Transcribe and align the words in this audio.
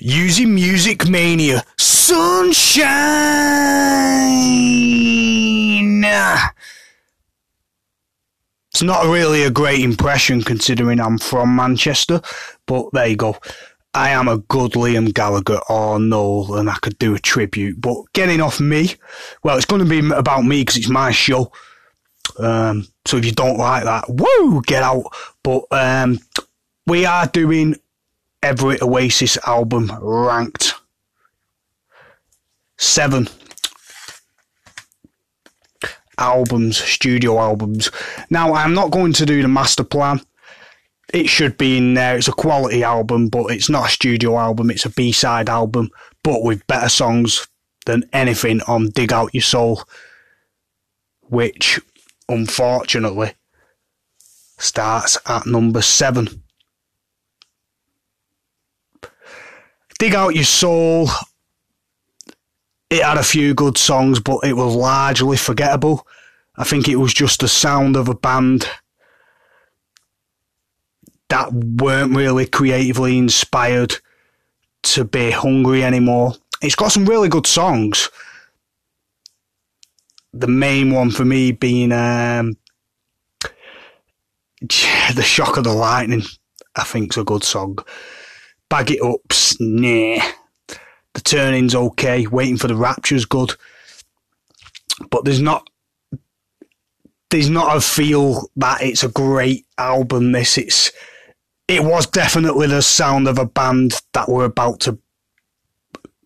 using 0.00 0.54
Music 0.54 1.08
Mania 1.08 1.64
Sunshine. 1.76 2.88
It's 8.70 8.82
not 8.82 9.06
really 9.06 9.42
a 9.42 9.50
great 9.50 9.80
impression 9.80 10.42
considering 10.42 11.00
I'm 11.00 11.18
from 11.18 11.56
Manchester, 11.56 12.20
but 12.66 12.86
there 12.92 13.08
you 13.08 13.16
go. 13.16 13.36
I 13.94 14.10
am 14.10 14.28
a 14.28 14.38
good 14.38 14.72
Liam 14.72 15.12
Gallagher 15.12 15.58
or 15.68 15.98
Noel, 15.98 16.56
and 16.56 16.70
I 16.70 16.76
could 16.76 16.96
do 16.98 17.14
a 17.14 17.18
tribute. 17.18 17.80
But 17.80 18.04
getting 18.12 18.40
off 18.40 18.60
me, 18.60 18.94
well, 19.42 19.56
it's 19.56 19.66
going 19.66 19.82
to 19.82 19.88
be 19.88 20.08
about 20.14 20.44
me 20.44 20.60
because 20.60 20.76
it's 20.76 20.88
my 20.88 21.10
show. 21.10 21.50
Um, 22.38 22.86
so 23.04 23.16
if 23.16 23.24
you 23.24 23.32
don't 23.32 23.58
like 23.58 23.84
that, 23.84 24.04
woo, 24.08 24.62
get 24.62 24.84
out. 24.84 25.06
But 25.42 25.64
um, 25.72 26.20
we 26.86 27.04
are 27.04 27.26
doing 27.26 27.74
every 28.42 28.80
Oasis 28.82 29.38
album 29.46 29.90
ranked 30.00 30.74
seven 32.76 33.28
albums, 36.18 36.76
studio 36.78 37.38
albums. 37.38 37.90
Now, 38.30 38.54
I'm 38.54 38.74
not 38.74 38.90
going 38.90 39.12
to 39.14 39.26
do 39.26 39.42
the 39.42 39.48
master 39.48 39.84
plan. 39.84 40.20
It 41.12 41.28
should 41.28 41.56
be 41.56 41.78
in 41.78 41.94
there. 41.94 42.16
It's 42.16 42.28
a 42.28 42.32
quality 42.32 42.82
album, 42.82 43.28
but 43.28 43.46
it's 43.46 43.70
not 43.70 43.88
a 43.88 43.92
studio 43.92 44.36
album. 44.36 44.70
It's 44.70 44.84
a 44.84 44.90
B 44.90 45.12
side 45.12 45.48
album, 45.48 45.90
but 46.22 46.42
with 46.42 46.66
better 46.66 46.88
songs 46.88 47.46
than 47.86 48.08
anything 48.12 48.60
on 48.62 48.90
Dig 48.90 49.12
Out 49.12 49.32
Your 49.32 49.42
Soul, 49.42 49.82
which 51.22 51.80
unfortunately 52.28 53.32
starts 54.58 55.16
at 55.26 55.46
number 55.46 55.80
seven. 55.80 56.42
Dig 59.98 60.14
Out 60.14 60.34
Your 60.34 60.44
Soul. 60.44 61.08
It 62.88 63.02
had 63.02 63.18
a 63.18 63.24
few 63.24 63.52
good 63.52 63.76
songs, 63.76 64.20
but 64.20 64.38
it 64.44 64.54
was 64.54 64.74
largely 64.74 65.36
forgettable. 65.36 66.06
I 66.56 66.64
think 66.64 66.88
it 66.88 66.96
was 66.96 67.12
just 67.12 67.40
the 67.40 67.48
sound 67.48 67.96
of 67.96 68.08
a 68.08 68.14
band 68.14 68.68
that 71.28 71.52
weren't 71.52 72.16
really 72.16 72.46
creatively 72.46 73.18
inspired 73.18 73.96
to 74.82 75.04
be 75.04 75.30
hungry 75.30 75.84
anymore. 75.84 76.34
It's 76.62 76.74
got 76.74 76.92
some 76.92 77.06
really 77.06 77.28
good 77.28 77.46
songs. 77.46 78.08
The 80.32 80.46
main 80.46 80.92
one 80.92 81.10
for 81.10 81.24
me 81.24 81.52
being 81.52 81.92
um, 81.92 82.56
The 84.60 85.22
Shock 85.22 85.56
of 85.56 85.64
the 85.64 85.72
Lightning, 85.72 86.22
I 86.76 86.84
think's 86.84 87.16
a 87.16 87.24
good 87.24 87.44
song. 87.44 87.78
Bag 88.68 88.90
It 88.90 89.02
Up's 89.02 89.58
nah. 89.60 90.22
The 91.14 91.20
turning's 91.22 91.74
okay. 91.74 92.26
Waiting 92.26 92.56
for 92.56 92.68
the 92.68 92.76
Rapture's 92.76 93.24
good. 93.24 93.54
But 95.10 95.24
there's 95.24 95.40
not 95.40 95.68
there's 97.30 97.50
not 97.50 97.76
a 97.76 97.80
feel 97.80 98.48
that 98.56 98.82
it's 98.82 99.04
a 99.04 99.08
great 99.08 99.66
album. 99.76 100.32
This 100.32 100.58
it's 100.58 100.92
it 101.66 101.84
was 101.84 102.06
definitely 102.06 102.66
the 102.66 102.82
sound 102.82 103.28
of 103.28 103.38
a 103.38 103.44
band 103.46 104.00
that 104.12 104.28
were 104.28 104.44
about 104.44 104.80
to 104.80 104.98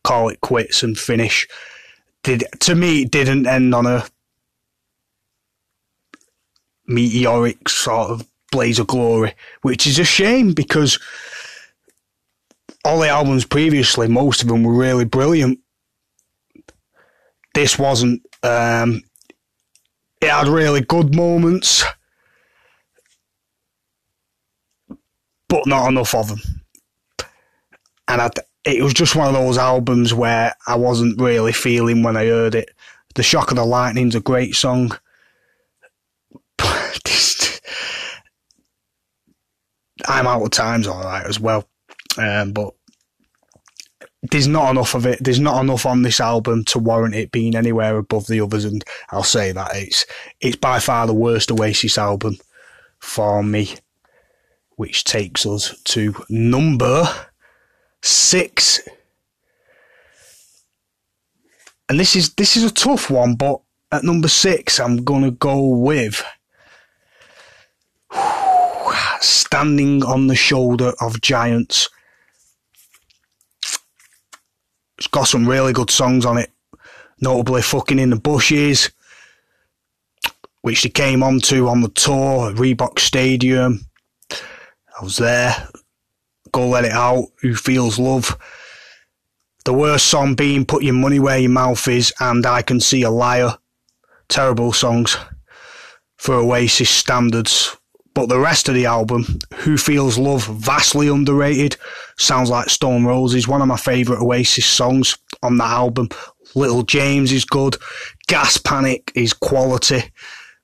call 0.05 0.29
it 0.29 0.41
quits 0.41 0.83
and 0.83 0.99
finish. 0.99 1.47
Did 2.23 2.45
to 2.61 2.75
me 2.75 3.03
it 3.03 3.11
didn't 3.11 3.47
end 3.47 3.75
on 3.75 3.87
a 3.87 4.07
meteoric 6.87 7.69
sort 7.69 8.11
of 8.11 8.27
blaze 8.51 8.79
of 8.79 8.87
glory, 8.87 9.35
which 9.63 9.87
is 9.87 9.99
a 9.99 10.05
shame 10.05 10.53
because 10.53 10.99
all 12.85 12.99
the 12.99 13.09
albums 13.09 13.45
previously, 13.45 14.09
most 14.09 14.43
of 14.43 14.49
them 14.49 14.65
were 14.65 14.75
really 14.75 15.05
brilliant. 15.05 15.61
This 17.55 17.79
wasn't. 17.79 18.23
Um, 18.43 19.03
it 20.21 20.31
had 20.31 20.49
really 20.49 20.81
good 20.81 21.15
moments, 21.15 21.85
but 25.49 25.67
not 25.67 25.89
enough 25.89 26.15
of 26.15 26.29
them. 26.29 26.41
And 28.09 28.23
I, 28.23 28.31
it 28.65 28.83
was 28.83 28.95
just 28.95 29.15
one 29.17 29.29
of 29.29 29.35
those 29.35 29.59
albums 29.59 30.15
where 30.15 30.55
I 30.67 30.77
wasn't 30.77 31.21
really 31.21 31.53
feeling 31.53 32.03
when 32.03 32.17
I 32.17 32.27
heard 32.27 32.55
it. 32.55 32.71
The 33.15 33.23
Shock 33.23 33.51
of 33.51 33.57
the 33.57 33.65
Lightning's 33.65 34.15
a 34.15 34.21
great 34.21 34.55
song. 34.55 34.99
I'm 40.09 40.27
out 40.27 40.43
of 40.43 40.51
time's 40.51 40.89
alright 40.89 41.27
as 41.27 41.39
well. 41.39 41.69
Um, 42.19 42.53
but 42.53 42.75
there's 44.23 44.47
not 44.47 44.71
enough 44.71 44.95
of 44.95 45.05
it. 45.05 45.23
There's 45.23 45.41
not 45.41 45.61
enough 45.63 45.85
on 45.85 46.03
this 46.03 46.21
album 46.21 46.65
to 46.67 46.79
warrant 46.79 47.15
it 47.15 47.33
being 47.33 47.57
anywhere 47.57 47.97
above 47.97 48.27
the 48.29 48.41
others, 48.41 48.65
and 48.65 48.85
I'll 49.11 49.25
say 49.25 49.53
that 49.53 49.71
it's 49.75 50.07
it's 50.41 50.57
by 50.57 50.79
far 50.79 51.07
the 51.07 51.15
worst 51.15 51.51
Oasis 51.51 51.99
album 51.99 52.39
for 53.01 53.43
me, 53.43 53.75
which 54.77 55.05
takes 55.05 55.45
us 55.45 55.77
to 55.85 56.15
number 56.29 57.05
six. 58.01 58.81
And 61.89 61.99
this 61.99 62.15
is 62.15 62.35
this 62.35 62.57
is 62.57 62.63
a 62.63 62.73
tough 62.73 63.11
one, 63.11 63.35
but 63.35 63.61
at 63.91 64.05
number 64.05 64.29
six, 64.29 64.79
I'm 64.79 65.05
gonna 65.05 65.33
go 65.33 65.67
with 65.67 66.25
standing 69.21 70.05
on 70.05 70.29
the 70.29 70.37
shoulder 70.37 70.93
of 71.01 71.21
giants. 71.21 71.89
It's 75.03 75.09
got 75.09 75.25
some 75.25 75.49
really 75.49 75.73
good 75.73 75.91
songs 75.91 76.25
on 76.25 76.39
it, 76.39 76.53
notably 77.21 77.61
"Fucking 77.61 77.99
in 77.99 78.11
the 78.11 78.17
Bushes," 78.17 78.93
which 80.61 80.85
they 80.85 80.91
came 80.91 81.25
onto 81.25 81.67
on 81.67 81.81
the 81.81 81.89
tour 81.89 82.51
at 82.51 82.57
Reebok 82.57 83.01
Stadium. 83.01 83.85
I 84.31 85.03
was 85.03 85.17
there. 85.17 85.69
Go 86.53 86.69
let 86.69 86.85
it 86.85 86.93
out. 86.93 87.33
Who 87.41 87.57
feels 87.57 87.99
love? 87.99 88.39
The 89.65 89.73
worst 89.73 90.07
song 90.07 90.37
being 90.37 90.65
"Put 90.65 90.85
Your 90.85 90.95
Money 90.95 91.19
Where 91.19 91.37
Your 91.37 91.51
Mouth 91.51 91.89
Is" 91.89 92.13
and 92.21 92.47
"I 92.47 92.63
Can 92.63 92.79
See 92.79 93.03
a 93.03 93.11
Liar." 93.11 93.59
Terrible 94.29 94.73
songs 94.73 95.17
for 96.17 96.37
Oasis 96.37 96.91
standards. 96.91 97.77
But 98.15 98.29
the 98.29 98.39
rest 98.39 98.69
of 98.69 98.75
the 98.75 98.87
album, 98.87 99.39
Who 99.57 99.77
Feels 99.77 100.19
Love, 100.19 100.45
vastly 100.47 101.09
underrated. 101.09 101.77
Sounds 102.19 102.51
like 102.51 102.69
Stone 102.69 103.05
Roses, 103.05 103.49
one 103.49 103.63
of 103.63 103.69
my 103.69 103.77
favourite 103.77 104.21
Oasis 104.21 104.67
songs 104.67 105.17
on 105.43 105.57
that 105.59 105.71
album. 105.71 106.11
Little 106.55 106.83
James 106.83 107.33
is 107.33 107.45
good. 107.45 107.77
Gas 108.27 108.59
Panic 108.59 109.11
is 109.15 109.33
quality. 109.33 110.05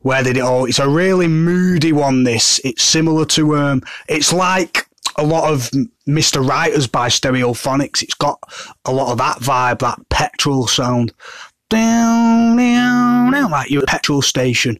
Where 0.00 0.22
did 0.22 0.36
it 0.36 0.40
all? 0.40 0.66
It's 0.66 0.78
a 0.78 0.88
really 0.88 1.26
moody 1.26 1.92
one. 1.92 2.24
This. 2.24 2.60
It's 2.64 2.82
similar 2.82 3.24
to 3.26 3.56
um. 3.56 3.82
It's 4.08 4.32
like 4.32 4.86
a 5.16 5.24
lot 5.24 5.52
of 5.52 5.70
Mr. 6.06 6.46
Writers 6.46 6.86
by 6.86 7.08
Stereophonics. 7.08 8.02
It's 8.02 8.14
got 8.14 8.38
a 8.84 8.92
lot 8.92 9.10
of 9.10 9.18
that 9.18 9.38
vibe, 9.38 9.80
that 9.80 9.98
petrol 10.10 10.66
sound. 10.66 11.12
Down, 11.70 12.56
down, 12.56 13.32
down, 13.32 13.50
like 13.50 13.70
you're 13.70 13.82
at 13.82 13.88
a 13.88 13.92
petrol 13.92 14.22
station 14.22 14.78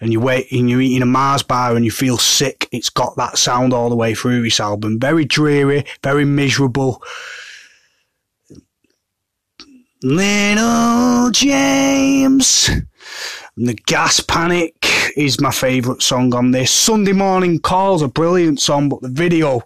and 0.00 0.12
you 0.12 0.20
wait 0.20 0.50
and 0.52 0.70
you're 0.70 0.80
eating 0.80 1.02
a 1.02 1.06
Mars 1.06 1.42
bar 1.42 1.74
and 1.74 1.84
you 1.84 1.90
feel 1.90 2.18
sick. 2.18 2.68
It's 2.72 2.90
got 2.90 3.16
that 3.16 3.38
sound 3.38 3.72
all 3.72 3.90
the 3.90 3.96
way 3.96 4.14
through 4.14 4.42
this 4.42 4.60
album. 4.60 4.98
Very 4.98 5.24
dreary, 5.24 5.84
very 6.02 6.24
miserable. 6.24 7.02
Little 10.02 11.30
James. 11.30 12.68
And 13.56 13.68
the 13.68 13.74
Gas 13.86 14.20
Panic 14.20 15.12
is 15.16 15.40
my 15.40 15.50
favourite 15.50 16.02
song 16.02 16.32
on 16.34 16.52
this. 16.52 16.70
Sunday 16.70 17.12
Morning 17.12 17.58
Call's 17.58 18.02
a 18.02 18.08
brilliant 18.08 18.60
song, 18.60 18.88
but 18.88 19.00
the 19.02 19.08
video 19.08 19.62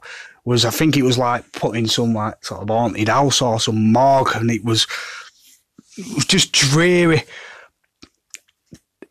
was, 0.46 0.64
I 0.64 0.70
think 0.70 0.96
it 0.96 1.02
was 1.02 1.18
like 1.18 1.52
putting 1.52 1.86
some 1.86 2.14
like 2.14 2.42
sort 2.42 2.62
of 2.62 2.68
haunted 2.68 3.08
house 3.08 3.42
or 3.42 3.60
some 3.60 3.92
morgue, 3.92 4.34
and 4.34 4.50
it 4.50 4.64
was, 4.64 4.86
it 5.98 6.14
was 6.14 6.24
just 6.24 6.52
dreary 6.52 7.24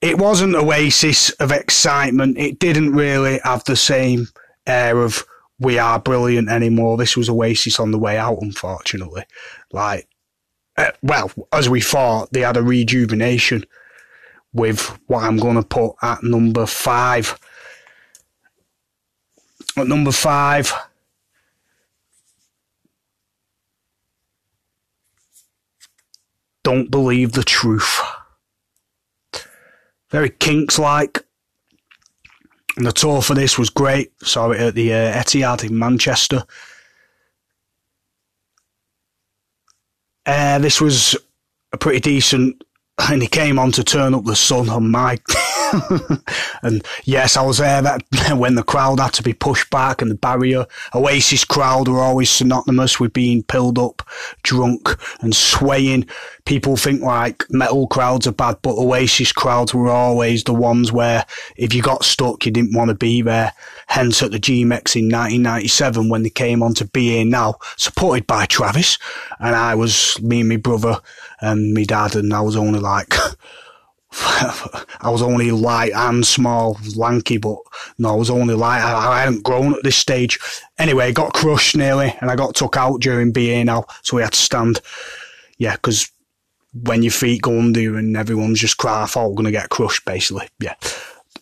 it 0.01 0.17
wasn't 0.17 0.55
Oasis 0.55 1.29
of 1.31 1.51
excitement. 1.51 2.37
It 2.37 2.59
didn't 2.59 2.93
really 2.93 3.39
have 3.43 3.63
the 3.63 3.75
same 3.75 4.27
air 4.65 5.01
of 5.01 5.23
we 5.59 5.77
are 5.77 5.99
brilliant 5.99 6.49
anymore. 6.49 6.97
This 6.97 7.15
was 7.15 7.29
Oasis 7.29 7.79
on 7.79 7.91
the 7.91 7.99
way 7.99 8.17
out, 8.17 8.39
unfortunately. 8.41 9.23
Like, 9.71 10.07
uh, 10.75 10.91
well, 11.03 11.31
as 11.53 11.69
we 11.69 11.81
thought, 11.81 12.33
they 12.33 12.41
had 12.41 12.57
a 12.57 12.63
rejuvenation 12.63 13.65
with 14.53 14.81
what 15.05 15.23
I'm 15.23 15.37
going 15.37 15.55
to 15.55 15.63
put 15.63 15.93
at 16.01 16.23
number 16.23 16.65
five. 16.65 17.39
At 19.77 19.87
number 19.87 20.11
five, 20.11 20.73
don't 26.63 26.89
believe 26.89 27.33
the 27.33 27.43
truth 27.43 28.01
very 30.11 30.29
Kinks 30.29 30.77
like. 30.77 31.23
And 32.77 32.85
the 32.85 32.91
tour 32.91 33.21
for 33.21 33.33
this 33.33 33.57
was 33.57 33.69
great. 33.69 34.13
Saw 34.23 34.51
it 34.51 34.61
at 34.61 34.75
the 34.75 34.93
uh, 34.93 35.13
Etihad 35.13 35.63
in 35.63 35.77
Manchester. 35.77 36.45
Uh, 40.25 40.59
this 40.59 40.79
was 40.79 41.17
a 41.73 41.77
pretty 41.77 41.99
decent, 41.99 42.63
and 43.09 43.21
he 43.21 43.27
came 43.27 43.57
on 43.57 43.71
to 43.73 43.83
turn 43.83 44.13
up 44.13 44.23
the 44.23 44.35
sun 44.35 44.69
on 44.69 44.89
my. 44.89 45.19
and 46.63 46.85
yes, 47.03 47.37
I 47.37 47.43
was 47.43 47.57
there 47.59 47.81
that 47.81 48.03
when 48.37 48.55
the 48.55 48.63
crowd 48.63 48.99
had 48.99 49.13
to 49.13 49.23
be 49.23 49.33
pushed 49.33 49.69
back 49.69 50.01
and 50.01 50.11
the 50.11 50.15
barrier. 50.15 50.65
Oasis 50.93 51.45
crowd 51.45 51.87
were 51.87 51.99
always 51.99 52.29
synonymous 52.29 52.99
with 52.99 53.13
being 53.13 53.43
pilled 53.43 53.79
up, 53.79 54.07
drunk, 54.43 54.89
and 55.21 55.35
swaying. 55.35 56.07
People 56.45 56.75
think 56.75 57.01
like 57.01 57.45
metal 57.49 57.87
crowds 57.87 58.27
are 58.27 58.31
bad, 58.31 58.57
but 58.61 58.75
Oasis 58.75 59.31
crowds 59.31 59.73
were 59.73 59.89
always 59.89 60.43
the 60.43 60.53
ones 60.53 60.91
where 60.91 61.25
if 61.55 61.73
you 61.73 61.81
got 61.81 62.03
stuck, 62.03 62.45
you 62.45 62.51
didn't 62.51 62.75
want 62.75 62.89
to 62.89 62.95
be 62.95 63.21
there. 63.21 63.53
Hence, 63.87 64.21
at 64.23 64.31
the 64.31 64.39
GMEX 64.39 64.95
in 64.95 65.09
1997, 65.09 66.09
when 66.09 66.23
they 66.23 66.29
came 66.29 66.63
on 66.63 66.73
to 66.75 66.85
Be 66.85 67.09
Here 67.09 67.25
Now, 67.25 67.55
supported 67.77 68.27
by 68.27 68.45
Travis, 68.45 68.97
and 69.39 69.55
I 69.55 69.75
was 69.75 70.21
me 70.21 70.41
and 70.41 70.49
my 70.49 70.57
brother 70.57 70.99
and 71.41 71.73
my 71.73 71.83
dad, 71.83 72.15
and 72.15 72.33
I 72.33 72.41
was 72.41 72.55
only 72.55 72.79
like. 72.79 73.13
I 74.13 75.09
was 75.09 75.21
only 75.21 75.51
light 75.51 75.93
and 75.93 76.25
small, 76.25 76.77
lanky, 76.95 77.37
but 77.37 77.57
no, 77.97 78.09
I 78.09 78.15
was 78.15 78.29
only 78.29 78.55
light. 78.55 78.81
I, 78.81 79.13
I 79.13 79.19
hadn't 79.21 79.43
grown 79.43 79.73
at 79.73 79.83
this 79.83 79.95
stage. 79.95 80.39
Anyway, 80.77 81.13
got 81.13 81.33
crushed 81.33 81.77
nearly, 81.77 82.15
and 82.19 82.29
I 82.29 82.35
got 82.35 82.55
took 82.55 82.75
out 82.75 83.01
during 83.01 83.31
BA 83.31 83.63
now, 83.63 83.85
so 84.01 84.17
we 84.17 84.23
had 84.23 84.33
to 84.33 84.39
stand. 84.39 84.81
Yeah, 85.57 85.73
because 85.73 86.11
when 86.73 87.03
your 87.03 87.11
feet 87.11 87.41
go 87.41 87.57
under 87.57 87.79
you 87.79 87.97
and 87.97 88.17
everyone's 88.17 88.59
just 88.59 88.77
crying, 88.77 89.03
I 89.03 89.07
thought 89.07 89.27
we 89.27 89.33
are 89.33 89.35
going 89.35 89.45
to 89.45 89.51
get 89.51 89.69
crushed, 89.69 90.05
basically. 90.05 90.47
Yeah. 90.59 90.75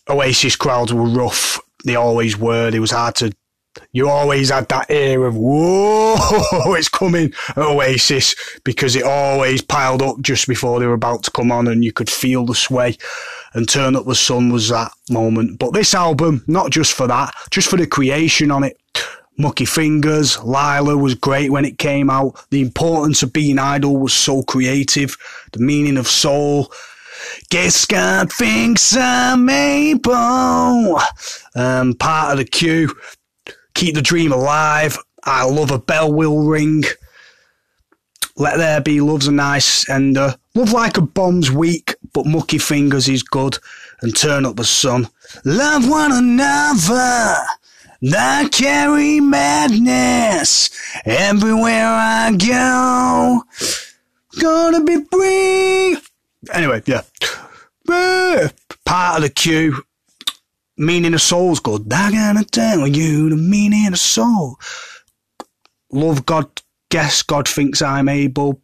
Oasis 0.10 0.56
crowds 0.56 0.94
were 0.94 1.08
rough. 1.08 1.60
They 1.86 1.96
always 1.96 2.38
were. 2.38 2.70
It 2.74 2.80
was 2.80 2.92
hard 2.92 3.16
to 3.16 3.34
you 3.92 4.10
always 4.10 4.50
had 4.50 4.68
that 4.70 4.88
air 4.90 5.26
of 5.26 5.36
whoa, 5.36 6.16
it's 6.76 6.90
coming 6.90 7.34
Oasis 7.58 8.36
because 8.64 8.96
it 8.96 9.04
always 9.04 9.62
piled 9.62 10.02
up 10.02 10.20
just 10.22 10.48
before 10.48 10.80
they 10.80 10.86
were 10.86 10.94
about 10.94 11.24
to 11.24 11.32
come 11.32 11.52
on, 11.52 11.68
and 11.68 11.84
you 11.84 11.92
could 11.92 12.10
feel 12.10 12.46
the 12.46 12.56
sway. 12.56 12.98
And 13.54 13.68
Turn 13.68 13.96
Up 13.96 14.06
the 14.06 14.16
Sun 14.16 14.52
was 14.52 14.70
that 14.70 14.92
moment. 15.10 15.58
But 15.58 15.74
this 15.74 15.96
album, 15.96 16.44
not 16.48 16.72
just 16.72 16.94
for 16.94 17.08
that, 17.08 17.34
just 17.50 17.70
for 17.70 17.78
the 17.78 17.88
creation 17.88 18.52
on 18.52 18.64
it. 18.64 18.78
Mucky 19.40 19.66
Fingers, 19.66 20.38
Lyla 20.44 20.98
was 20.98 21.16
great 21.16 21.50
when 21.50 21.64
it 21.64 21.78
came 21.78 22.10
out. 22.10 22.46
The 22.50 22.62
importance 22.62 23.24
of 23.24 23.32
being 23.32 23.58
idle 23.58 23.96
was 23.96 24.14
so 24.14 24.44
creative. 24.44 25.16
The 25.54 25.60
meaning 25.60 25.98
of 25.98 26.10
soul. 26.10 26.72
Guess 27.50 27.86
God 27.86 28.32
thinks 28.32 28.96
I'm 28.98 29.50
Abel. 29.50 31.00
Um, 31.56 31.94
part 31.94 32.34
of 32.34 32.38
the 32.40 32.46
queue. 32.46 32.94
Keep 33.80 33.96
the 33.96 34.02
Dream 34.02 34.34
Alive. 34.34 34.98
I 35.24 35.46
love 35.46 35.72
a 35.72 35.80
bell 35.80 36.12
will 36.12 36.44
ring. 36.44 36.84
Let 38.36 38.58
There 38.58 38.82
Be 38.82 39.00
Love's 39.00 39.28
a 39.28 39.32
nice 39.32 39.90
ender. 39.90 40.36
Love 40.54 40.74
Like 40.74 40.98
a 40.98 41.02
Bomb's 41.02 41.50
weak, 41.50 41.96
but 42.12 42.26
Mucky 42.26 42.58
Fingers 42.58 43.08
is 43.08 43.24
good. 43.24 43.58
And 44.02 44.14
Turn 44.14 44.46
Up 44.46 44.58
the 44.58 44.66
Sun. 44.66 45.08
Love 45.46 45.90
one 45.90 46.12
another. 46.12 47.38
That 48.02 48.50
carry 48.52 49.22
madness 49.22 50.72
everywhere 51.06 51.88
I 51.88 52.36
go. 52.36 53.44
Gonna 54.42 54.84
be 54.84 55.06
free. 55.10 55.98
Anyway, 56.52 56.84
yeah. 56.86 57.04
Part 58.84 59.16
of 59.16 59.22
the 59.22 59.32
queue 59.34 59.82
meaning 60.80 61.14
of 61.14 61.22
soul's 61.22 61.60
good. 61.60 61.92
I 61.92 62.12
gotta 62.12 62.46
tell 62.46 62.88
you 62.88 63.30
the 63.30 63.36
meaning 63.36 63.88
of 63.88 64.00
soul. 64.00 64.58
Love 65.92 66.26
God, 66.26 66.50
guess 66.90 67.22
God 67.22 67.48
thinks 67.48 67.82
I'm 67.82 68.08
Abel. 68.08 68.62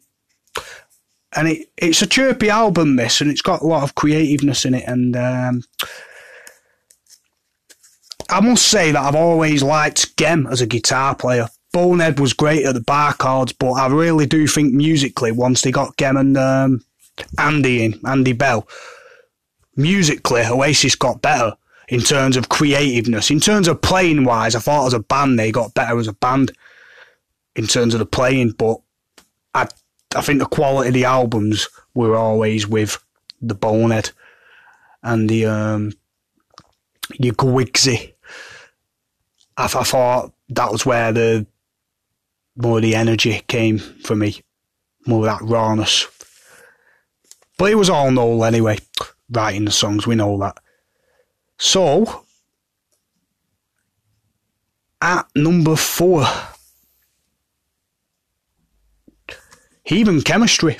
And 1.35 1.49
it, 1.49 1.67
it's 1.77 2.01
a 2.01 2.07
chirpy 2.07 2.49
album, 2.49 2.95
this, 2.95 3.19
and 3.19 3.29
it's 3.29 3.41
got 3.41 3.61
a 3.61 3.67
lot 3.67 3.83
of 3.83 3.95
creativeness 3.95 4.63
in 4.63 4.73
it. 4.73 4.85
And 4.87 5.17
um, 5.17 5.63
I 8.29 8.39
must 8.39 8.65
say 8.65 8.93
that 8.93 9.03
I've 9.03 9.15
always 9.15 9.61
liked 9.61 10.15
Gem 10.17 10.47
as 10.47 10.61
a 10.61 10.67
guitar 10.67 11.13
player. 11.13 11.49
Bonehead 11.73 12.21
was 12.21 12.31
great 12.31 12.65
at 12.65 12.73
the 12.73 12.79
bar 12.79 13.13
chords, 13.13 13.51
but 13.51 13.73
I 13.73 13.87
really 13.87 14.25
do 14.25 14.47
think 14.47 14.73
musically, 14.73 15.33
once 15.33 15.61
they 15.61 15.71
got 15.71 15.97
Gem 15.97 16.15
and 16.15 16.37
um, 16.37 16.85
Andy 17.37 17.83
in, 17.83 17.99
Andy 18.07 18.31
Bell, 18.31 18.65
musically, 19.75 20.43
Oasis 20.45 20.95
got 20.95 21.21
better 21.21 21.57
in 21.87 22.01
terms 22.01 22.37
of 22.37 22.49
creativeness. 22.49 23.29
In 23.29 23.39
terms 23.39 23.67
of 23.67 23.81
playing 23.81 24.23
wise, 24.23 24.55
I 24.55 24.59
thought 24.59 24.87
as 24.87 24.93
a 24.93 24.99
band 24.99 25.37
they 25.37 25.51
got 25.51 25.73
better 25.73 25.97
as 25.99 26.07
a 26.07 26.13
band 26.13 26.51
in 27.55 27.67
terms 27.67 27.93
of 27.93 27.99
the 27.99 28.05
playing, 28.05 28.51
but 28.51 28.77
I 29.53 29.67
I 30.15 30.21
think 30.21 30.39
the 30.39 30.45
quality 30.45 30.89
of 30.89 30.93
the 30.93 31.05
albums 31.05 31.67
were 31.93 32.15
always 32.15 32.67
with 32.67 32.97
the 33.41 33.55
Bonehead 33.55 34.11
and 35.03 35.29
the 35.29 35.45
um. 35.45 35.93
I, 39.57 39.65
I 39.65 39.67
thought 39.67 40.33
that 40.49 40.71
was 40.71 40.85
where 40.85 41.11
the 41.11 41.45
more 42.55 42.77
of 42.77 42.81
the 42.81 42.95
energy 42.95 43.41
came 43.47 43.77
for 43.77 44.15
me, 44.15 44.41
more 45.05 45.27
of 45.27 45.39
that 45.39 45.47
rawness. 45.47 46.07
But 47.57 47.71
it 47.71 47.75
was 47.75 47.89
all 47.89 48.11
Noel 48.11 48.43
anyway, 48.43 48.79
writing 49.29 49.65
the 49.65 49.71
songs, 49.71 50.07
we 50.07 50.15
know 50.15 50.37
that. 50.39 50.57
So, 51.57 52.25
at 55.01 55.27
number 55.35 55.75
four, 55.75 56.25
Heathen 59.83 60.21
Chemistry. 60.21 60.79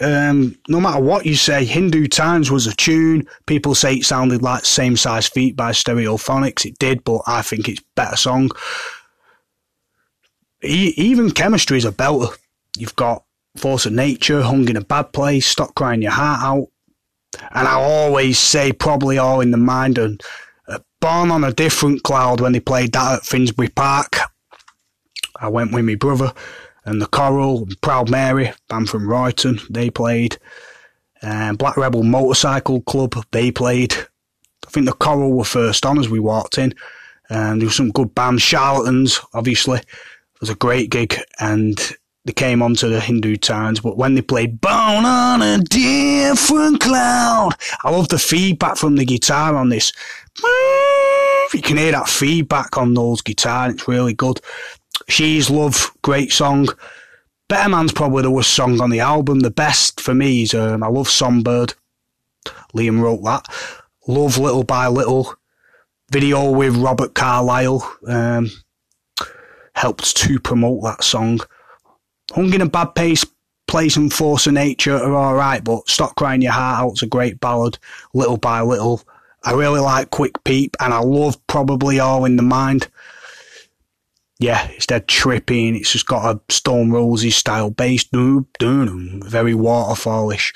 Um, 0.00 0.56
no 0.68 0.80
matter 0.80 1.00
what 1.00 1.24
you 1.26 1.36
say, 1.36 1.64
Hindu 1.64 2.08
Times 2.08 2.50
was 2.50 2.66
a 2.66 2.74
tune. 2.74 3.28
People 3.46 3.74
say 3.74 3.96
it 3.96 4.04
sounded 4.04 4.42
like 4.42 4.64
Same 4.64 4.96
Size 4.96 5.28
Feet 5.28 5.54
by 5.56 5.70
Stereophonics. 5.70 6.64
It 6.64 6.78
did, 6.78 7.04
but 7.04 7.22
I 7.26 7.42
think 7.42 7.68
it's 7.68 7.82
better 7.94 8.16
song. 8.16 8.50
Even 10.62 11.30
Chemistry 11.30 11.78
is 11.78 11.84
a 11.84 11.92
belter. 11.92 12.34
You've 12.76 12.96
got 12.96 13.24
Force 13.56 13.86
of 13.86 13.92
Nature, 13.92 14.42
Hung 14.42 14.68
in 14.68 14.76
a 14.76 14.80
Bad 14.80 15.12
Place, 15.12 15.46
Stop 15.46 15.74
Crying 15.74 16.02
Your 16.02 16.12
Heart 16.12 16.42
Out, 16.42 16.68
and 17.52 17.68
I 17.68 17.74
always 17.74 18.38
say 18.38 18.72
probably 18.72 19.18
all 19.18 19.40
in 19.40 19.50
the 19.50 19.56
mind 19.56 19.98
and 19.98 20.22
uh, 20.68 20.78
Born 21.00 21.30
on 21.30 21.44
a 21.44 21.52
Different 21.52 22.02
Cloud 22.02 22.40
when 22.40 22.52
they 22.52 22.60
played 22.60 22.92
that 22.92 23.18
at 23.18 23.24
Finsbury 23.24 23.68
Park. 23.68 24.16
I 25.40 25.48
went 25.48 25.72
with 25.72 25.84
my 25.84 25.94
brother 25.96 26.32
and 26.84 27.00
the 27.00 27.06
Coral, 27.06 27.62
and 27.62 27.80
Proud 27.80 28.10
Mary, 28.10 28.52
band 28.68 28.88
from 28.88 29.06
Royton, 29.06 29.66
they 29.68 29.90
played. 29.90 30.38
Um, 31.22 31.56
Black 31.56 31.76
Rebel 31.76 32.02
Motorcycle 32.02 32.82
Club, 32.82 33.14
they 33.30 33.50
played. 33.50 33.94
I 33.94 34.70
think 34.70 34.86
the 34.86 34.92
Coral 34.92 35.32
were 35.32 35.44
first 35.44 35.86
on 35.86 35.98
as 35.98 36.08
we 36.08 36.20
walked 36.20 36.58
in. 36.58 36.74
And 37.30 37.60
there 37.60 37.66
was 37.66 37.76
some 37.76 37.90
good 37.90 38.14
bands. 38.14 38.42
Charlatans, 38.42 39.20
obviously. 39.32 39.78
It 39.78 40.40
was 40.40 40.50
a 40.50 40.54
great 40.54 40.90
gig. 40.90 41.16
And 41.40 41.78
they 42.24 42.32
came 42.32 42.62
onto 42.62 42.88
the 42.88 43.00
Hindu 43.00 43.36
Times, 43.36 43.80
but 43.80 43.98
when 43.98 44.14
they 44.14 44.22
played 44.22 44.60
Born 44.60 45.04
on 45.04 45.42
a 45.42 45.58
Different 45.58 46.80
Cloud, 46.80 47.52
I 47.82 47.90
love 47.90 48.08
the 48.08 48.18
feedback 48.18 48.76
from 48.76 48.96
the 48.96 49.04
guitar 49.04 49.54
on 49.56 49.68
this. 49.68 49.92
You 51.52 51.60
can 51.62 51.76
hear 51.76 51.92
that 51.92 52.08
feedback 52.08 52.78
on 52.78 52.94
Noel's 52.94 53.20
guitar, 53.22 53.70
it's 53.70 53.86
really 53.86 54.14
good. 54.14 54.40
She's 55.08 55.50
Love, 55.50 55.90
great 56.02 56.32
song. 56.32 56.68
Better 57.48 57.68
Man's 57.68 57.92
probably 57.92 58.22
the 58.22 58.30
worst 58.30 58.54
song 58.54 58.80
on 58.80 58.88
the 58.88 59.00
album. 59.00 59.40
The 59.40 59.50
best 59.50 60.00
for 60.00 60.14
me 60.14 60.42
is 60.42 60.54
um, 60.54 60.82
I 60.82 60.88
Love 60.88 61.10
Songbird. 61.10 61.74
Liam 62.74 63.00
wrote 63.00 63.22
that. 63.24 63.44
Love 64.08 64.38
Little 64.38 64.64
by 64.64 64.86
Little. 64.88 65.34
Video 66.10 66.50
with 66.50 66.76
Robert 66.76 67.14
Carlyle 67.14 67.98
um, 68.06 68.50
helped 69.74 70.16
to 70.16 70.40
promote 70.40 70.82
that 70.84 71.04
song. 71.04 71.40
Hung 72.34 72.52
in 72.52 72.60
a 72.60 72.68
bad 72.68 72.94
pace, 72.96 73.24
place 73.68 73.96
and 73.96 74.12
force 74.12 74.46
of 74.46 74.54
nature 74.54 74.96
are 74.96 75.14
all 75.14 75.34
right, 75.34 75.62
but 75.62 75.88
stop 75.88 76.16
crying 76.16 76.42
your 76.42 76.52
heart 76.52 76.82
out's 76.82 77.02
a 77.02 77.06
great 77.06 77.38
ballad, 77.38 77.78
little 78.12 78.36
by 78.36 78.60
little. 78.60 79.02
I 79.44 79.52
really 79.52 79.80
like 79.80 80.10
Quick 80.10 80.42
Peep, 80.42 80.76
and 80.80 80.92
I 80.92 80.98
love 80.98 81.44
probably 81.46 82.00
all 82.00 82.24
in 82.24 82.36
the 82.36 82.42
mind. 82.42 82.88
Yeah, 84.40 84.66
it's 84.70 84.86
dead 84.86 85.06
trippy, 85.06 85.68
and 85.68 85.76
it's 85.76 85.92
just 85.92 86.06
got 86.06 86.34
a 86.34 86.52
Stone 86.52 86.90
Roses 86.90 87.36
style 87.36 87.70
bass, 87.70 88.04
very 88.12 89.54
waterfallish. 89.54 90.52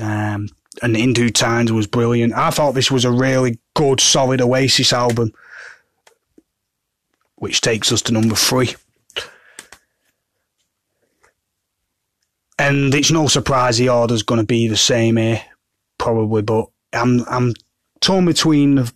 Um, 0.00 0.48
and 0.82 0.96
Hindu 0.96 1.30
Times 1.30 1.72
was 1.72 1.86
brilliant. 1.86 2.34
I 2.34 2.50
thought 2.50 2.72
this 2.72 2.90
was 2.90 3.06
a 3.06 3.10
really 3.10 3.58
good, 3.74 4.00
solid 4.00 4.42
Oasis 4.42 4.92
album, 4.92 5.32
which 7.36 7.62
takes 7.62 7.90
us 7.90 8.02
to 8.02 8.12
number 8.12 8.34
three. 8.34 8.74
And 12.66 12.94
it's 12.94 13.10
no 13.10 13.28
surprise 13.28 13.78
the 13.78 13.88
order's 13.88 14.22
going 14.22 14.40
to 14.40 14.46
be 14.46 14.66
the 14.66 14.76
same 14.76 15.16
here, 15.16 15.42
probably. 15.98 16.42
But 16.42 16.66
I'm 16.92 17.24
I'm 17.28 17.54
torn 18.00 18.26
between 18.26 18.76
the 18.76 18.92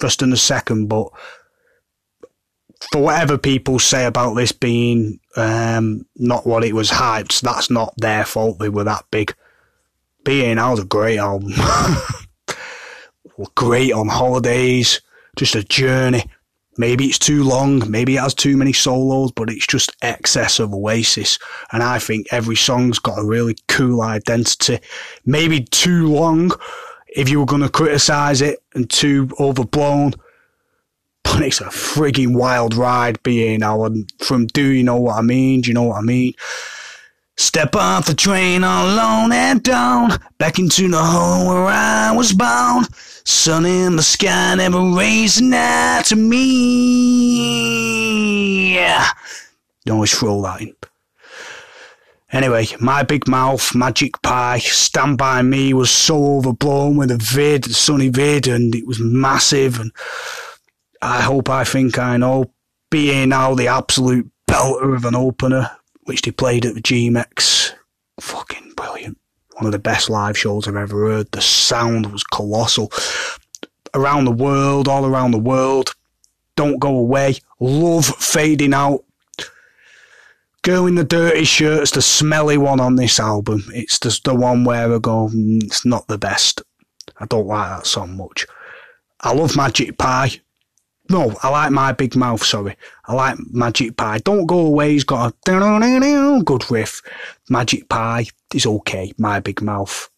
first 0.00 0.22
and 0.22 0.32
the 0.32 0.36
second. 0.36 0.88
But 0.88 1.08
for 2.92 3.02
whatever 3.02 3.36
people 3.36 3.78
say 3.78 4.06
about 4.06 4.34
this 4.34 4.52
being 4.52 5.18
um, 5.36 6.06
not 6.16 6.46
what 6.46 6.64
it 6.64 6.74
was 6.74 6.90
hyped, 6.90 7.40
that's 7.40 7.70
not 7.70 7.94
their 7.96 8.24
fault. 8.24 8.58
They 8.58 8.68
were 8.68 8.84
that 8.84 9.04
big. 9.10 9.34
Being 10.24 10.58
out 10.58 10.78
a 10.78 10.84
great 10.84 11.18
album. 11.18 11.52
great 13.54 13.92
on 13.92 14.08
holidays, 14.08 15.00
just 15.36 15.54
a 15.54 15.64
journey. 15.64 16.24
Maybe 16.78 17.06
it's 17.06 17.18
too 17.18 17.44
long, 17.44 17.90
maybe 17.90 18.16
it 18.16 18.20
has 18.20 18.34
too 18.34 18.56
many 18.56 18.72
solos, 18.72 19.32
but 19.32 19.50
it's 19.50 19.66
just 19.66 19.94
excess 20.00 20.58
of 20.58 20.72
Oasis. 20.72 21.38
And 21.72 21.82
I 21.82 21.98
think 21.98 22.28
every 22.30 22.56
song's 22.56 22.98
got 22.98 23.18
a 23.18 23.24
really 23.24 23.56
cool 23.66 24.00
identity. 24.00 24.78
Maybe 25.26 25.60
too 25.64 26.06
long 26.06 26.52
if 27.08 27.28
you 27.28 27.40
were 27.40 27.46
going 27.46 27.62
to 27.62 27.68
criticise 27.68 28.40
it 28.40 28.62
and 28.74 28.88
too 28.88 29.28
overblown 29.40 30.14
but 31.24 31.42
it's 31.42 31.60
a 31.60 31.64
frigging 31.64 32.34
wild 32.34 32.74
ride 32.74 33.22
being 33.22 33.62
our 33.62 33.90
from 34.18 34.46
Do 34.46 34.66
You 34.66 34.82
Know 34.82 34.96
What 34.96 35.18
I 35.18 35.22
Mean? 35.22 35.60
Do 35.60 35.68
you 35.68 35.74
know 35.74 35.84
what 35.84 35.98
I 35.98 36.00
mean? 36.00 36.32
Step 37.38 37.76
off 37.76 38.06
the 38.06 38.14
train 38.14 38.64
all 38.64 38.84
alone 38.84 39.32
and 39.32 39.62
down, 39.62 40.10
back 40.38 40.58
into 40.58 40.88
the 40.88 41.02
hole 41.02 41.46
where 41.46 41.66
I 41.66 42.12
was 42.12 42.32
born. 42.32 42.84
Sun 43.24 43.64
in 43.64 43.96
the 43.96 44.02
sky 44.02 44.56
never 44.56 44.80
raising 44.80 45.54
out 45.54 46.04
to 46.06 46.16
me. 46.16 46.38
You 48.74 49.92
always 49.92 50.12
throw 50.18 50.42
that 50.42 50.60
in. 50.60 50.74
Anyway, 52.32 52.66
My 52.80 53.02
Big 53.04 53.26
Mouth, 53.26 53.74
Magic 53.74 54.20
Pie, 54.22 54.58
Stand 54.58 55.16
By 55.16 55.40
Me 55.40 55.72
was 55.72 55.90
so 55.90 56.36
overblown 56.36 56.96
with 56.96 57.10
a 57.10 57.16
vid, 57.16 57.64
the 57.64 57.72
Sonny 57.72 58.08
vid, 58.10 58.46
and 58.48 58.74
it 58.74 58.86
was 58.86 59.00
massive 59.00 59.80
and 59.80 59.92
I 61.00 61.22
hope 61.22 61.48
I 61.48 61.64
think 61.64 61.98
I 61.98 62.16
know. 62.16 62.52
being 62.90 63.28
now 63.28 63.54
the 63.54 63.68
absolute 63.68 64.30
belter 64.50 64.96
of 64.96 65.04
an 65.04 65.14
opener, 65.14 65.70
which 66.08 66.22
they 66.22 66.30
played 66.30 66.64
at 66.64 66.74
the 66.74 66.80
GMEX. 66.80 67.72
Fucking 68.18 68.72
brilliant. 68.76 69.18
One 69.54 69.66
of 69.66 69.72
the 69.72 69.78
best 69.78 70.08
live 70.08 70.38
shows 70.38 70.66
I've 70.66 70.74
ever 70.74 71.08
heard. 71.08 71.30
The 71.30 71.42
sound 71.42 72.10
was 72.10 72.24
colossal. 72.24 72.90
Around 73.94 74.24
the 74.24 74.32
world, 74.32 74.88
all 74.88 75.04
around 75.04 75.32
the 75.32 75.38
world. 75.38 75.94
Don't 76.56 76.78
go 76.78 76.96
away. 76.96 77.36
Love 77.60 78.06
fading 78.06 78.72
out. 78.72 79.04
Girl 80.62 80.86
in 80.86 80.96
the 80.96 81.04
dirty 81.04 81.44
shirt's 81.44 81.90
the 81.90 82.02
smelly 82.02 82.56
one 82.56 82.80
on 82.80 82.96
this 82.96 83.20
album. 83.20 83.64
It's 83.74 84.00
just 84.00 84.24
the 84.24 84.34
one 84.34 84.64
where 84.64 84.92
I 84.92 84.98
go, 84.98 85.28
mm, 85.28 85.62
it's 85.62 85.84
not 85.84 86.08
the 86.08 86.18
best. 86.18 86.62
I 87.18 87.26
don't 87.26 87.46
like 87.46 87.68
that 87.68 87.86
song 87.86 88.16
much. 88.16 88.46
I 89.20 89.32
love 89.34 89.56
Magic 89.56 89.98
Pie. 89.98 90.40
No, 91.10 91.34
I 91.42 91.48
like 91.48 91.70
my 91.70 91.92
big 91.92 92.16
mouth, 92.16 92.44
sorry. 92.44 92.76
I 93.06 93.14
like 93.14 93.38
Magic 93.50 93.96
Pie. 93.96 94.18
Don't 94.18 94.46
Go 94.46 94.58
Away, 94.66 94.92
he's 94.92 95.04
got 95.04 95.34
a 95.48 96.42
good 96.44 96.70
riff. 96.70 97.00
Magic 97.48 97.88
Pie 97.88 98.26
is 98.54 98.66
okay. 98.66 99.12
My 99.16 99.40
big 99.40 99.62
mouth. 99.62 100.10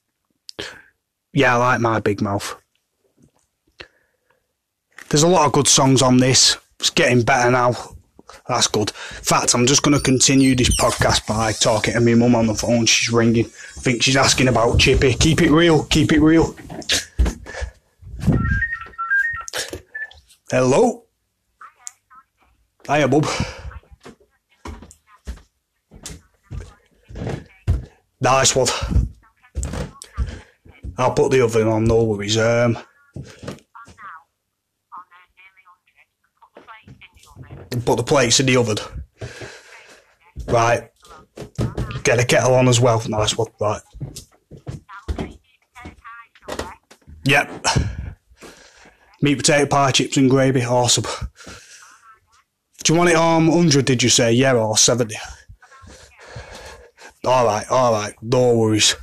Yeah, 1.33 1.55
I 1.55 1.59
like 1.59 1.81
my 1.81 2.01
big 2.01 2.21
mouth. 2.21 2.57
There's 5.11 5.23
a 5.23 5.29
lot 5.29 5.47
of 5.47 5.53
good 5.53 5.69
songs 5.69 6.03
on 6.03 6.19
this. 6.19 6.57
It's 6.81 6.91
getting 6.91 7.23
better 7.23 7.51
now. 7.51 7.75
That's 8.49 8.67
good. 8.67 8.91
In 8.91 9.25
fact, 9.25 9.55
I'm 9.55 9.67
just 9.67 9.83
going 9.83 9.97
to 9.97 10.03
continue 10.03 10.57
this 10.57 10.75
podcast 10.77 11.27
by 11.27 11.53
talking 11.53 11.95
to 11.95 12.01
my 12.01 12.15
mum 12.15 12.35
on 12.35 12.47
the 12.47 12.55
phone. 12.55 12.87
She's 12.87 13.13
ringing. 13.13 13.47
I 13.47 13.81
think 13.81 14.03
she's 14.03 14.17
asking 14.17 14.49
about 14.49 14.79
Chippy. 14.79 15.15
Keep 15.15 15.43
it 15.43 15.53
real. 15.53 15.85
Keep 15.85 16.13
it 16.13 16.21
real. 16.21 16.57
Hello? 20.51 21.05
Hiya, 22.85 23.07
Bob. 23.07 23.25
Nice 28.21 28.57
one. 28.57 28.67
I'll 30.99 31.13
put 31.13 31.31
the 31.31 31.43
oven 31.43 31.69
on, 31.69 31.85
no 31.85 32.03
worries. 32.03 32.37
Um, 32.37 32.77
put 37.85 37.97
the 37.97 38.03
plates 38.03 38.41
in 38.41 38.47
the 38.47 38.57
oven. 38.57 38.79
Right. 40.49 40.91
Get 42.03 42.19
a 42.19 42.25
kettle 42.25 42.55
on 42.55 42.67
as 42.67 42.81
well. 42.81 43.01
Nice 43.07 43.39
one. 43.39 43.49
Right. 43.61 43.83
Yep. 47.25 47.67
Meat, 49.23 49.37
potato 49.37 49.67
pie, 49.67 49.91
chips 49.91 50.17
and 50.17 50.31
gravy. 50.31 50.65
Awesome. 50.65 51.05
Do 52.83 52.93
you 52.93 52.99
want 52.99 53.11
it 53.11 53.17
on 53.17 53.49
100, 53.49 53.85
did 53.85 54.03
you 54.03 54.09
say? 54.09 54.33
Yeah, 54.33 54.55
or 54.55 54.79
70? 54.79 55.15
Alright, 57.27 57.71
alright. 57.71 58.15
No 58.23 58.57
worries. 58.57 58.97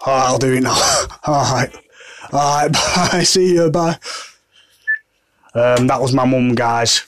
Alright, 0.00 0.24
I'll 0.24 0.38
do 0.38 0.54
it 0.54 0.62
now. 0.62 1.06
alright. 1.28 1.76
Alright, 2.32 2.72
bye. 3.12 3.22
See 3.24 3.54
you, 3.54 3.70
bye. 3.70 3.98
Um, 5.54 5.86
that 5.86 6.00
was 6.00 6.14
my 6.14 6.24
mum, 6.24 6.54
guys. 6.54 7.06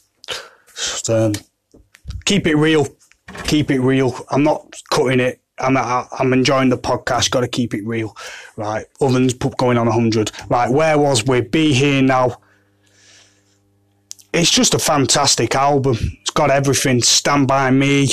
Just, 0.66 1.08
um, 1.08 1.32
keep 2.26 2.46
it 2.46 2.56
real. 2.56 2.86
Keep 3.44 3.70
it 3.70 3.80
real. 3.80 4.14
I'm 4.30 4.42
not 4.42 4.76
cutting 4.90 5.20
it. 5.20 5.40
I'm, 5.58 5.76
I'm 5.78 6.32
enjoying 6.34 6.68
the 6.68 6.76
podcast. 6.76 7.30
Got 7.30 7.40
to 7.40 7.48
keep 7.48 7.72
it 7.72 7.86
real. 7.86 8.14
Right. 8.56 8.84
Ovens 9.00 9.32
going 9.32 9.78
on 9.78 9.86
100. 9.86 10.30
Right. 10.50 10.70
Where 10.70 10.98
was 10.98 11.24
we? 11.24 11.40
Be 11.40 11.72
here 11.72 12.02
now 12.02 12.38
it's 14.32 14.50
just 14.50 14.74
a 14.74 14.78
fantastic 14.78 15.54
album. 15.54 15.96
It's 16.20 16.30
got 16.30 16.50
everything. 16.50 17.02
Stand 17.02 17.48
by 17.48 17.70
Me, 17.70 18.08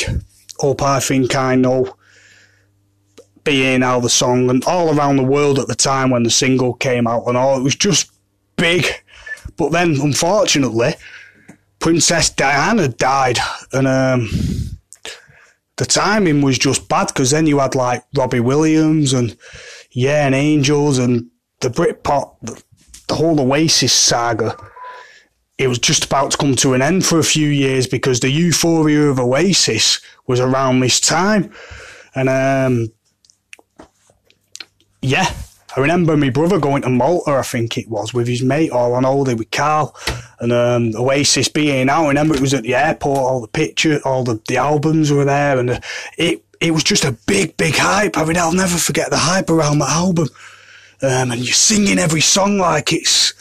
Hope 0.58 0.82
I 0.82 1.00
Think 1.00 1.36
I 1.36 1.56
Know, 1.56 1.96
Being 3.44 3.84
Out 3.84 4.02
the 4.02 4.10
song, 4.10 4.50
and 4.50 4.64
all 4.66 4.98
around 4.98 5.18
the 5.18 5.24
world 5.24 5.60
at 5.60 5.68
the 5.68 5.76
time 5.76 6.10
when 6.10 6.24
the 6.24 6.30
single 6.30 6.74
came 6.74 7.08
out 7.08 7.28
and 7.28 7.38
all. 7.38 7.60
It 7.60 7.64
was 7.64 7.76
just 7.76 8.12
big. 8.56 8.86
But 9.58 9.72
then, 9.72 10.00
unfortunately, 10.02 10.96
Princess 11.80 12.30
Diana 12.30 12.88
died, 12.88 13.40
and 13.72 13.88
um, 13.88 14.30
the 15.78 15.86
timing 15.86 16.42
was 16.42 16.58
just 16.58 16.90
bad 16.90 17.08
because 17.08 17.32
then 17.32 17.46
you 17.46 17.60
had 17.60 17.76
like 17.76 18.04
Robbie 18.16 18.40
Williams 18.40 19.14
and 19.14 19.38
Yeah 19.92 20.26
and 20.26 20.36
Angels 20.36 20.98
and 20.98 21.30
the 21.60 21.70
Britpop, 21.70 22.36
the, 22.42 22.62
the 23.08 23.16
whole 23.16 23.40
Oasis 23.40 23.94
saga 23.94 24.56
it 25.58 25.68
was 25.68 25.80
just 25.80 26.06
about 26.06 26.32
to 26.32 26.38
come 26.38 26.56
to 26.56 26.74
an 26.74 26.82
end 26.82 27.06
for 27.06 27.20
a 27.20 27.24
few 27.24 27.50
years 27.50 27.88
because 27.88 28.20
the 28.20 28.30
euphoria 28.30 29.10
of 29.10 29.20
Oasis 29.20 30.00
was 30.28 30.40
around 30.40 30.80
this 30.80 31.00
time. 31.00 31.52
And 32.14 32.30
um, 32.30 32.92
yeah, 35.02 35.34
I 35.76 35.80
remember 35.80 36.16
my 36.16 36.30
brother 36.30 36.60
going 36.60 36.84
to 36.84 36.90
Malta, 36.90 37.32
I 37.32 37.42
think 37.42 37.78
it 37.78 37.90
was, 37.90 38.14
with 38.14 38.28
his 38.28 38.44
mate 38.44 38.72
all 38.72 38.94
on 38.94 39.04
holiday 39.04 39.34
with 39.34 39.50
Carl. 39.50 39.96
And 40.40 40.52
um, 40.52 40.92
Oasis 40.96 41.48
being 41.48 41.90
out. 41.90 42.06
I 42.06 42.08
remember 42.10 42.36
it 42.36 42.42
was 42.42 42.54
at 42.54 42.64
the 42.64 42.76
airport, 42.76 43.20
all 43.20 43.42
the 43.42 43.48
pictures, 43.48 44.02
all 44.04 44.24
the, 44.24 44.40
the 44.48 44.58
albums 44.58 45.12
were 45.12 45.26
there. 45.26 45.58
And 45.58 45.82
it, 46.20 46.44
it 46.62 46.72
was 46.72 46.84
just 46.84 47.04
a 47.04 47.18
big, 47.26 47.58
big 47.58 47.76
hype. 47.76 48.18
I 48.18 48.26
mean, 48.26 48.38
I'll 48.38 48.54
never 48.54 48.78
forget 48.78 49.10
the 49.10 49.18
hype 49.18 49.50
around 49.50 49.80
that 49.80 49.90
album. 49.90 50.28
Um, 51.02 51.32
and 51.32 51.42
you're 51.42 51.54
singing 51.54 51.98
every 51.98 52.22
song 52.22 52.58
like 52.58 52.94
it's 52.94 53.34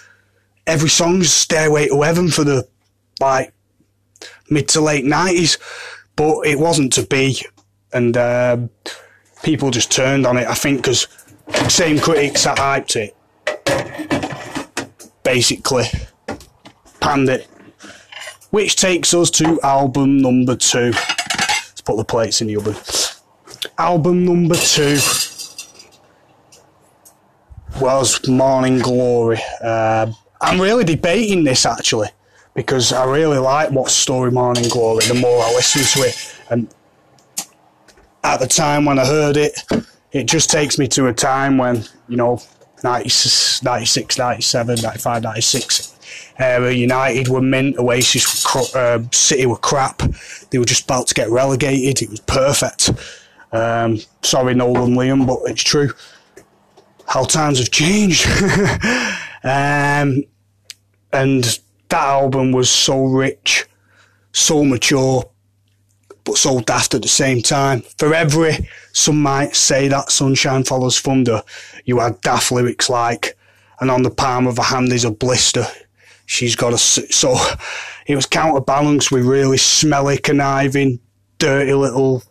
every 0.66 0.88
song's 0.88 1.32
Stairway 1.32 1.88
to 1.88 2.02
Heaven 2.02 2.28
for 2.28 2.44
the 2.44 2.68
like 3.20 3.52
mid 4.50 4.68
to 4.68 4.80
late 4.80 5.04
nineties, 5.04 5.58
but 6.16 6.46
it 6.46 6.58
wasn't 6.58 6.92
to 6.94 7.06
be, 7.06 7.40
and 7.92 8.16
uh, 8.16 8.58
people 9.42 9.70
just 9.70 9.90
turned 9.90 10.26
on 10.26 10.36
it. 10.36 10.46
I 10.46 10.54
think 10.54 10.78
because 10.78 11.08
same 11.68 11.98
critics 11.98 12.44
that 12.44 12.58
hyped 12.58 12.96
it 12.96 13.16
basically 15.22 15.84
panned 17.00 17.28
it, 17.28 17.46
which 18.50 18.76
takes 18.76 19.12
us 19.14 19.30
to 19.30 19.60
album 19.62 20.18
number 20.18 20.56
two. 20.56 20.92
Let's 20.92 21.80
put 21.80 21.96
the 21.96 22.04
plates 22.04 22.40
in 22.40 22.46
the 22.48 22.56
oven. 22.56 22.76
Album 23.78 24.24
number 24.24 24.54
two 24.54 24.98
was 27.80 28.26
Morning 28.28 28.78
Glory. 28.78 29.38
Uh, 29.62 30.12
I'm 30.40 30.60
really 30.60 30.84
debating 30.84 31.44
this 31.44 31.64
actually 31.66 32.08
because 32.54 32.92
I 32.92 33.04
really 33.04 33.38
like 33.38 33.70
what 33.70 33.90
Story 33.90 34.30
Morning 34.30 34.68
Glory 34.68 35.06
the 35.06 35.14
more 35.14 35.42
I 35.42 35.52
listen 35.52 35.82
to 36.00 36.08
it. 36.08 36.34
And 36.50 36.74
at 38.24 38.38
the 38.38 38.46
time 38.46 38.84
when 38.84 38.98
I 38.98 39.06
heard 39.06 39.36
it, 39.36 39.62
it 40.12 40.24
just 40.24 40.50
takes 40.50 40.78
me 40.78 40.88
to 40.88 41.06
a 41.08 41.12
time 41.12 41.58
when, 41.58 41.84
you 42.08 42.16
know, 42.16 42.40
96, 42.82 43.62
96 43.62 44.18
97, 44.18 44.80
95, 44.82 45.22
96. 45.22 45.92
Uh, 46.38 46.60
United 46.68 47.28
were 47.28 47.40
mint, 47.40 47.78
Oasis 47.78 48.44
were 48.44 48.62
cr- 48.62 48.78
uh, 48.78 49.02
City 49.10 49.46
were 49.46 49.56
crap. 49.56 50.02
They 50.50 50.58
were 50.58 50.64
just 50.64 50.84
about 50.84 51.08
to 51.08 51.14
get 51.14 51.30
relegated. 51.30 52.02
It 52.02 52.10
was 52.10 52.20
perfect. 52.20 52.90
Um, 53.52 53.98
sorry, 54.22 54.54
Nolan 54.54 54.94
Liam, 54.94 55.26
but 55.26 55.50
it's 55.50 55.62
true. 55.62 55.92
How 57.08 57.24
times 57.24 57.58
have 57.58 57.70
changed. 57.70 58.26
Um, 59.46 60.24
and 61.12 61.44
that 61.88 62.02
album 62.02 62.50
was 62.50 62.68
so 62.68 63.04
rich, 63.04 63.64
so 64.32 64.64
mature, 64.64 65.24
but 66.24 66.36
so 66.36 66.60
daft 66.60 66.94
at 66.94 67.02
the 67.02 67.08
same 67.08 67.42
time. 67.42 67.82
For 67.96 68.12
every, 68.12 68.68
some 68.92 69.22
might 69.22 69.54
say 69.54 69.86
that 69.86 70.10
Sunshine 70.10 70.64
Follows 70.64 70.98
Thunder, 70.98 71.42
you 71.84 72.00
had 72.00 72.20
daft 72.22 72.50
lyrics 72.50 72.90
like, 72.90 73.38
and 73.78 73.88
on 73.88 74.02
the 74.02 74.10
palm 74.10 74.48
of 74.48 74.56
her 74.56 74.64
hand 74.64 74.92
is 74.92 75.04
a 75.04 75.12
blister. 75.12 75.66
She's 76.26 76.56
got 76.56 76.72
a, 76.72 76.78
so 76.78 77.36
it 78.08 78.16
was 78.16 78.26
counterbalanced 78.26 79.12
with 79.12 79.24
really 79.24 79.58
smelly, 79.58 80.18
conniving, 80.18 80.98
dirty 81.38 81.72
little, 81.72 82.24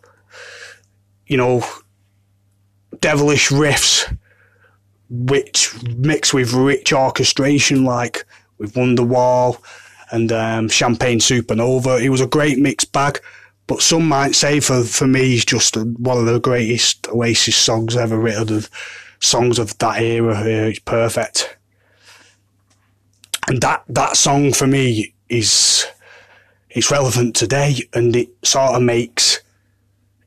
you 1.26 1.38
know, 1.38 1.64
devilish 3.00 3.48
riffs, 3.48 4.14
which 5.08 5.74
mixed 5.96 6.34
with 6.34 6.52
rich 6.52 6.92
orchestration 6.92 7.84
like 7.84 8.24
with 8.58 8.74
Wonderwall 8.74 9.62
and 10.10 10.32
um, 10.32 10.68
Champagne 10.68 11.18
Supernova. 11.18 12.02
It 12.02 12.10
was 12.10 12.20
a 12.20 12.26
great 12.26 12.58
mixed 12.58 12.92
bag. 12.92 13.20
But 13.66 13.82
some 13.82 14.08
might 14.08 14.34
say 14.36 14.60
for, 14.60 14.84
for 14.84 15.06
me, 15.06 15.24
he's 15.30 15.44
just 15.44 15.76
one 15.76 16.18
of 16.18 16.26
the 16.26 16.38
greatest 16.38 17.08
Oasis 17.08 17.56
songs 17.56 17.96
ever 17.96 18.18
written, 18.18 18.56
of 18.56 18.70
songs 19.20 19.58
of 19.58 19.76
that 19.78 20.00
era. 20.00 20.40
It's 20.44 20.78
perfect. 20.78 21.56
And 23.48 23.60
that, 23.62 23.82
that 23.88 24.16
song 24.16 24.52
for 24.52 24.66
me 24.66 25.14
is, 25.28 25.86
it's 26.70 26.90
relevant 26.90 27.34
today 27.34 27.76
and 27.92 28.14
it 28.14 28.28
sort 28.44 28.74
of 28.74 28.82
makes, 28.82 29.40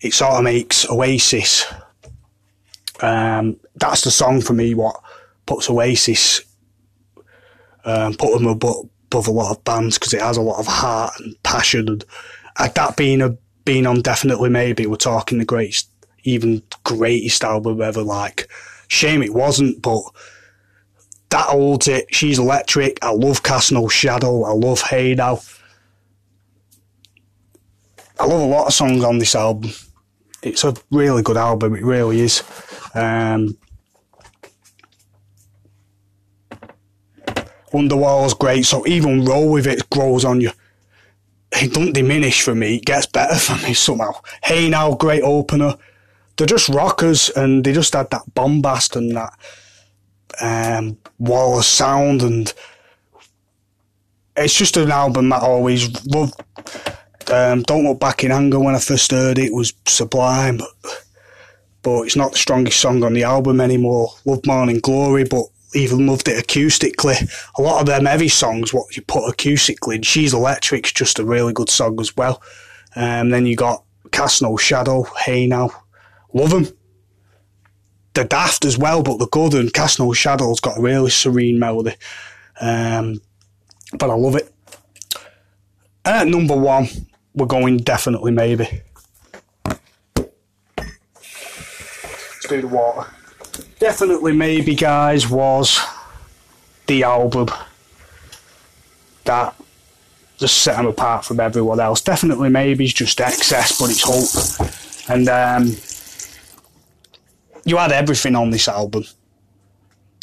it 0.01 0.13
sort 0.13 0.33
of 0.33 0.43
makes 0.43 0.89
Oasis 0.89 1.65
um, 3.01 3.59
that's 3.75 4.03
the 4.03 4.11
song 4.11 4.41
for 4.41 4.53
me. 4.53 4.73
What 4.73 4.99
puts 5.45 5.69
Oasis, 5.69 6.41
um, 7.85 8.13
put 8.13 8.33
them 8.33 8.47
above, 8.47 8.89
above 9.07 9.27
a 9.27 9.31
lot 9.31 9.51
of 9.51 9.63
bands 9.63 9.97
because 9.97 10.13
it 10.13 10.21
has 10.21 10.37
a 10.37 10.41
lot 10.41 10.59
of 10.59 10.67
heart 10.67 11.13
and 11.19 11.41
passion. 11.43 11.87
And 11.89 12.03
that 12.57 12.97
being 12.97 13.21
a 13.21 13.37
being 13.65 13.85
on 13.85 14.01
definitely 14.01 14.49
maybe 14.49 14.85
we're 14.85 14.95
talking 14.95 15.37
the 15.37 15.45
greatest, 15.45 15.89
even 16.23 16.63
greatest 16.83 17.43
album 17.43 17.81
ever. 17.81 18.01
Like, 18.01 18.49
shame 18.87 19.21
it 19.21 19.33
wasn't, 19.33 19.81
but 19.81 20.01
that 21.29 21.45
holds 21.45 21.87
it. 21.87 22.13
She's 22.13 22.39
electric. 22.39 23.03
I 23.03 23.11
love 23.11 23.43
Cast 23.43 23.71
No 23.71 23.87
Shadow. 23.87 24.43
I 24.43 24.51
love 24.51 24.81
Hey 24.81 25.15
Now. 25.15 25.39
I 28.19 28.25
love 28.25 28.41
a 28.41 28.45
lot 28.45 28.67
of 28.67 28.73
songs 28.73 29.03
on 29.03 29.19
this 29.19 29.35
album. 29.35 29.71
It's 30.41 30.63
a 30.63 30.73
really 30.91 31.21
good 31.21 31.37
album. 31.37 31.75
It 31.75 31.83
really 31.83 32.21
is. 32.21 32.43
Um, 32.93 33.57
Wonderwall's 37.71 38.33
great, 38.33 38.65
so 38.65 38.85
even 38.87 39.25
roll 39.25 39.51
with 39.51 39.67
it 39.67 39.89
grows 39.89 40.25
on 40.25 40.41
you. 40.41 40.51
It 41.51 41.73
don't 41.73 41.93
diminish 41.93 42.41
for 42.41 42.55
me, 42.55 42.77
it 42.77 42.85
gets 42.85 43.05
better 43.05 43.35
for 43.39 43.55
me 43.65 43.73
somehow. 43.73 44.13
Hey 44.43 44.69
Now, 44.69 44.93
great 44.95 45.23
opener. 45.23 45.75
They're 46.35 46.47
just 46.47 46.69
rockers 46.69 47.29
and 47.31 47.63
they 47.63 47.73
just 47.73 47.93
had 47.93 48.09
that 48.11 48.33
bombast 48.33 48.95
and 48.95 49.15
that 49.15 49.33
um, 50.41 50.97
wall 51.17 51.59
of 51.59 51.65
sound 51.65 52.21
and 52.21 52.53
it's 54.37 54.53
just 54.53 54.77
an 54.77 54.89
album 54.89 55.29
that 55.29 55.43
I 55.43 55.47
always 55.47 56.05
loved. 56.05 56.41
Um, 57.31 57.63
Don't 57.63 57.85
Look 57.85 57.99
Back 57.99 58.23
in 58.23 58.31
Anger 58.31 58.59
when 58.59 58.75
I 58.75 58.79
first 58.79 59.11
heard 59.11 59.37
it 59.37 59.53
was 59.53 59.73
sublime. 59.85 60.59
But 61.81 62.01
it's 62.01 62.15
not 62.15 62.33
the 62.33 62.37
strongest 62.37 62.79
song 62.79 63.03
on 63.03 63.13
the 63.13 63.23
album 63.23 63.61
anymore. 63.61 64.09
Love 64.25 64.45
Morning 64.45 64.79
Glory, 64.79 65.23
but 65.23 65.45
even 65.73 66.07
loved 66.07 66.27
it 66.27 66.45
acoustically. 66.45 67.31
A 67.57 67.61
lot 67.61 67.81
of 67.81 67.87
them 67.87 68.05
heavy 68.05 68.27
songs, 68.27 68.73
what 68.73 68.95
you 68.95 69.03
put 69.03 69.31
acoustically, 69.31 69.95
and 69.95 70.05
She's 70.05 70.33
Electric's 70.33 70.91
just 70.91 71.19
a 71.19 71.25
really 71.25 71.53
good 71.53 71.69
song 71.69 71.99
as 71.99 72.15
well. 72.17 72.41
Um, 72.95 73.29
then 73.29 73.45
you 73.45 73.55
got 73.55 73.83
Cast 74.11 74.41
No 74.41 74.57
Shadow, 74.57 75.03
Hey 75.03 75.45
Now, 75.47 75.69
love 76.33 76.49
them. 76.49 76.67
They're 78.13 78.23
daft 78.23 78.65
as 78.65 78.77
well, 78.77 79.03
but 79.03 79.17
they're 79.17 79.27
good, 79.27 79.53
and 79.53 79.71
Cast 79.71 79.99
No 79.99 80.11
Shadow's 80.11 80.59
got 80.59 80.79
a 80.79 80.81
really 80.81 81.11
serene 81.11 81.59
melody. 81.59 81.95
Um, 82.59 83.21
but 83.97 84.09
I 84.09 84.15
love 84.15 84.35
it. 84.35 84.51
At 86.03 86.27
number 86.27 86.57
one, 86.57 86.87
we're 87.33 87.45
going 87.45 87.77
definitely 87.77 88.31
maybe. 88.31 88.81
Let's 90.77 92.47
do 92.47 92.61
the 92.61 92.67
water. 92.67 93.09
Definitely 93.79 94.33
Maybe 94.33 94.75
Guys 94.75 95.29
was 95.29 95.79
the 96.87 97.03
album 97.03 97.47
that 99.23 99.55
just 100.37 100.57
set 100.63 100.75
them 100.75 100.87
apart 100.87 101.23
from 101.23 101.39
everyone 101.39 101.79
else. 101.79 102.01
Definitely 102.01 102.49
Maybe's 102.49 102.93
just 102.93 103.21
excess, 103.21 103.79
but 103.79 103.89
it's 103.89 104.03
hope. 104.03 104.69
And 105.09 105.29
um, 105.29 105.75
you 107.65 107.77
had 107.77 107.91
everything 107.91 108.35
on 108.35 108.49
this 108.49 108.67
album. 108.67 109.05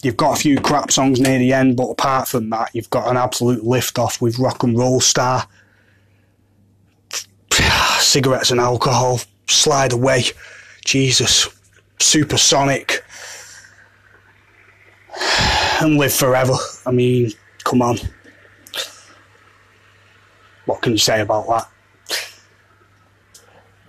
You've 0.03 0.17
got 0.17 0.39
a 0.39 0.41
few 0.41 0.61
crap 0.61 0.91
songs 0.91 1.19
near 1.19 1.39
the 1.39 1.53
end, 1.53 1.77
but 1.77 1.89
apart 1.89 2.29
from 2.29 2.51
that, 2.51 2.75
you've 2.75 2.91
got 2.91 3.09
an 3.09 3.17
absolute 3.17 3.65
lift 3.65 3.99
off 3.99 4.21
with 4.21 4.39
Rock 4.39 4.63
and 4.63 4.77
Roll 4.77 5.01
Star. 5.01 5.47
Cigarettes 8.01 8.51
and 8.51 8.61
alcohol, 8.61 9.21
slide 9.47 9.93
away. 9.93 10.25
Jesus 10.85 11.49
supersonic 11.99 13.05
and 15.81 15.97
live 15.97 16.13
forever. 16.13 16.55
I 16.85 16.93
mean, 16.93 17.33
come 17.65 17.83
on. 17.83 17.99
What 20.67 20.83
can 20.83 20.93
you 20.93 20.99
say 20.99 21.21
about 21.21 21.47
that? 21.49 21.69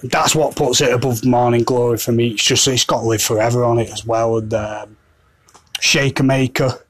That's 0.04 0.36
what 0.36 0.56
puts 0.56 0.82
it 0.82 0.94
above 0.94 1.26
Morning 1.26 1.64
Glory 1.64 1.98
for 1.98 2.12
me. 2.12 2.30
It's 2.30 2.44
just 2.44 2.68
it's 2.68 2.86
got 2.86 3.02
to 3.02 3.08
live 3.08 3.22
forever 3.22 3.64
on 3.64 3.80
it 3.80 3.90
as 3.92 4.06
well. 4.06 4.38
And 4.38 4.54
um, 4.54 4.98
Shaker 5.80 6.24
Maker, 6.24 6.86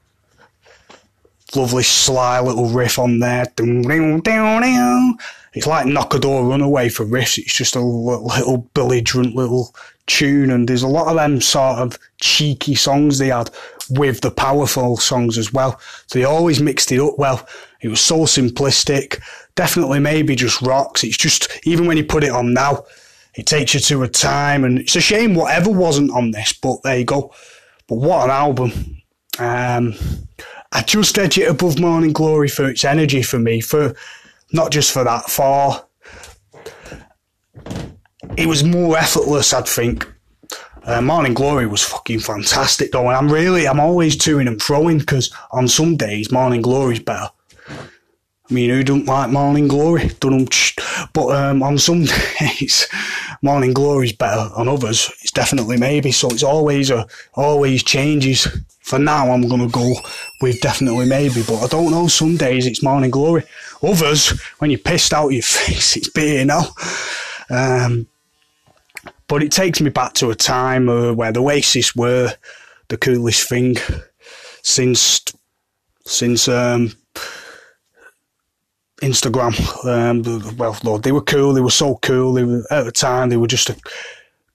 lovely 1.55 1.83
sly 1.83 2.39
little 2.39 2.69
riff 2.69 2.99
on 2.99 3.19
there. 3.19 3.45
It's 3.57 5.67
like 5.67 5.88
Knock 5.88 6.13
a 6.13 6.19
Door 6.19 6.45
Runaway 6.45 6.89
for 6.89 7.05
riffs. 7.05 7.38
It's 7.38 7.55
just 7.55 7.75
a 7.75 7.79
little, 7.79 8.27
little 8.27 8.69
belligerent 8.73 9.36
little 9.36 9.73
tune, 10.05 10.49
and 10.49 10.67
there's 10.67 10.83
a 10.83 10.88
lot 10.88 11.07
of 11.07 11.15
them 11.15 11.41
sort 11.41 11.79
of 11.79 11.97
cheeky 12.21 12.75
songs 12.75 13.17
they 13.17 13.27
had 13.27 13.49
with 13.89 14.21
the 14.21 14.31
powerful 14.31 14.97
songs 14.97 15.38
as 15.38 15.53
well. 15.53 15.79
So 16.07 16.19
they 16.19 16.25
always 16.25 16.62
mixed 16.62 16.91
it 16.91 16.99
up 16.99 17.17
well. 17.17 17.47
It 17.81 17.89
was 17.89 18.01
so 18.01 18.19
simplistic. 18.19 19.21
Definitely, 19.55 19.99
maybe 19.99 20.36
just 20.36 20.62
rocks. 20.62 21.03
It's 21.03 21.17
just 21.17 21.60
even 21.63 21.88
when 21.88 21.97
you 21.97 22.03
put 22.03 22.23
it 22.23 22.31
on 22.31 22.53
now, 22.53 22.86
it 23.36 23.45
takes 23.45 23.73
you 23.73 23.79
to 23.79 24.03
a 24.03 24.07
time, 24.07 24.63
and 24.63 24.79
it's 24.79 24.95
a 24.95 25.01
shame 25.01 25.36
whatever 25.36 25.71
wasn't 25.71 26.12
on 26.12 26.31
this. 26.31 26.53
But 26.53 26.83
there 26.83 26.99
you 26.99 27.05
go. 27.05 27.33
But 27.88 27.95
what 27.95 28.25
an 28.25 28.31
album! 28.31 29.01
Um, 29.39 29.93
I 30.71 30.82
just 30.82 31.17
edge 31.17 31.38
it 31.38 31.50
above 31.50 31.80
Morning 31.80 32.13
Glory 32.13 32.47
for 32.47 32.69
its 32.69 32.84
energy 32.84 33.21
for 33.21 33.39
me 33.39 33.62
for 33.62 33.95
not 34.52 34.71
just 34.71 34.91
for 34.91 35.04
that 35.04 35.30
for 35.30 35.86
it 38.38 38.47
was 38.47 38.63
more 38.63 38.97
effortless 38.97 39.54
I'd 39.54 39.67
think 39.67 40.08
uh, 40.88 41.02
Morning 41.02 41.34
Glory 41.34 41.67
was 41.67 41.84
fucking 41.84 42.21
fantastic 42.21 42.93
though, 42.93 43.10
and 43.10 43.17
I'm 43.17 43.30
really, 43.30 43.67
I'm 43.67 43.80
always 43.80 44.15
toing 44.15 44.47
and 44.47 44.62
throwing 44.62 45.00
because 45.00 45.34
on 45.52 45.67
some 45.67 45.97
days 45.97 46.32
Morning 46.32 46.62
Glory's 46.62 47.02
better. 47.02 47.30
I 48.49 48.53
mean, 48.53 48.69
who 48.69 48.83
don't 48.83 49.05
like 49.05 49.29
Morning 49.29 49.67
Glory? 49.67 50.10
But 50.21 51.27
um, 51.36 51.62
on 51.63 51.77
some 51.77 52.05
days, 52.39 52.88
Morning 53.41 53.73
Glory 53.73 54.07
is 54.07 54.13
better. 54.13 54.49
On 54.55 54.69
others, 54.69 55.12
it's 55.21 55.31
definitely 55.31 55.77
maybe. 55.77 56.12
So 56.12 56.29
it's 56.29 56.43
always 56.43 56.89
a, 56.89 57.05
always 57.33 57.83
changes. 57.83 58.47
For 58.81 58.99
now, 58.99 59.31
I'm 59.31 59.49
gonna 59.49 59.67
go 59.67 59.93
with 60.39 60.62
definitely 60.62 61.07
maybe, 61.07 61.43
but 61.45 61.62
I 61.62 61.67
don't 61.67 61.91
know. 61.91 62.07
Some 62.07 62.38
days 62.38 62.65
it's 62.65 62.81
Morning 62.81 63.12
Glory. 63.12 63.43
Others, 63.83 64.39
when 64.60 64.71
you're 64.71 64.79
pissed 64.79 65.13
out 65.13 65.29
your 65.29 65.41
face, 65.43 65.97
it's 65.97 66.10
beer 66.10 66.45
now. 66.45 66.67
Um, 67.49 68.07
but 69.27 69.43
it 69.43 69.51
takes 69.51 69.81
me 69.81 69.89
back 69.89 70.13
to 70.13 70.29
a 70.29 70.36
time 70.36 70.88
uh, 70.88 71.12
where 71.12 71.33
the 71.33 71.41
Oasis 71.41 71.95
were 71.95 72.33
the 72.88 72.97
coolest 72.97 73.49
thing 73.49 73.75
since 74.63 75.21
since 76.05 76.47
um, 76.47 76.93
Instagram. 79.01 79.53
Um, 79.86 80.57
well, 80.57 80.77
Lord, 80.83 81.03
they 81.03 81.12
were 81.12 81.21
cool. 81.21 81.53
They 81.53 81.62
were 81.62 81.69
so 81.69 81.95
cool. 82.01 82.33
They 82.33 82.43
were, 82.43 82.63
at 82.71 82.83
the 82.83 82.91
time, 82.91 83.29
they 83.29 83.38
were 83.38 83.47
just 83.47 83.67
the 83.67 83.79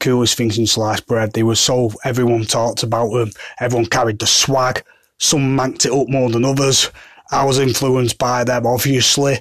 coolest 0.00 0.36
things 0.36 0.58
in 0.58 0.66
sliced 0.66 1.06
bread. 1.06 1.32
They 1.32 1.44
were 1.44 1.54
so 1.54 1.92
everyone 2.04 2.44
talked 2.44 2.82
about 2.82 3.12
them. 3.12 3.30
Everyone 3.60 3.86
carried 3.86 4.18
the 4.18 4.26
swag. 4.26 4.82
Some 5.18 5.56
manked 5.56 5.86
it 5.86 5.92
up 5.92 6.08
more 6.08 6.28
than 6.28 6.44
others. 6.44 6.90
I 7.30 7.44
was 7.44 7.58
influenced 7.58 8.18
by 8.18 8.44
them, 8.44 8.66
obviously, 8.66 9.38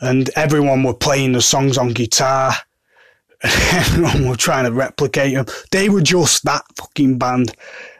and 0.00 0.30
everyone 0.36 0.82
were 0.82 0.94
playing 0.94 1.32
the 1.32 1.42
songs 1.42 1.78
on 1.78 1.92
guitar. 1.92 2.54
Everyone 3.42 4.28
were 4.28 4.36
trying 4.36 4.64
to 4.64 4.72
replicate 4.72 5.34
them. 5.34 5.46
They 5.70 5.90
were 5.90 6.00
just 6.00 6.44
that 6.44 6.64
fucking 6.76 7.18
band, 7.18 7.54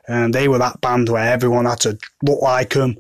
and 0.09 0.35
they 0.35 0.49
were 0.49 0.59
that 0.59 0.81
band 0.81 1.11
where 1.11 1.31
everyone 1.31 1.67
had 1.67 1.81
to 1.81 1.99
look 2.23 2.41
like 2.41 2.71
them, 2.71 2.97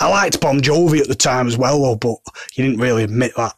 I 0.00 0.08
liked 0.08 0.40
Bon 0.40 0.60
Jovi 0.60 1.00
at 1.00 1.08
the 1.08 1.14
time 1.14 1.46
as 1.46 1.58
well, 1.58 1.82
though, 1.82 1.96
but 1.96 2.16
he 2.52 2.62
didn't 2.62 2.80
really 2.80 3.04
admit 3.04 3.32
that. 3.36 3.54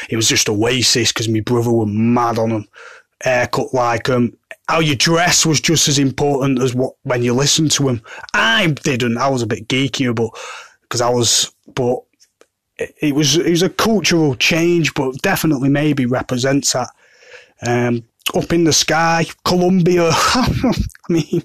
it 0.10 0.16
was 0.16 0.28
just 0.28 0.48
Oasis 0.48 1.12
because 1.12 1.28
my 1.28 1.40
brother 1.40 1.70
were 1.70 1.86
mad 1.86 2.38
on 2.38 2.50
them. 2.50 2.68
Haircut 3.22 3.72
like 3.72 4.04
them. 4.04 4.36
How 4.68 4.80
you 4.80 4.96
dress 4.96 5.46
was 5.46 5.60
just 5.60 5.88
as 5.88 5.98
important 5.98 6.60
as 6.60 6.74
what 6.74 6.94
when 7.02 7.22
you 7.22 7.34
listen 7.34 7.68
to 7.70 7.84
them. 7.84 8.02
I 8.34 8.68
didn't. 8.82 9.18
I 9.18 9.28
was 9.28 9.42
a 9.42 9.46
bit 9.46 9.68
geekier, 9.68 10.14
but 10.14 10.30
because 10.82 11.00
I 11.00 11.10
was, 11.10 11.52
but 11.74 11.98
it, 12.78 12.94
it 13.00 13.14
was 13.14 13.36
it 13.36 13.50
was 13.50 13.62
a 13.62 13.70
cultural 13.70 14.34
change, 14.36 14.94
but 14.94 15.22
definitely 15.22 15.68
maybe 15.68 16.06
represents 16.06 16.72
that. 16.72 16.88
Um, 17.64 18.04
up 18.34 18.52
in 18.52 18.64
the 18.64 18.72
sky, 18.72 19.26
Columbia. 19.44 20.10
I 20.14 20.84
mean, 21.08 21.42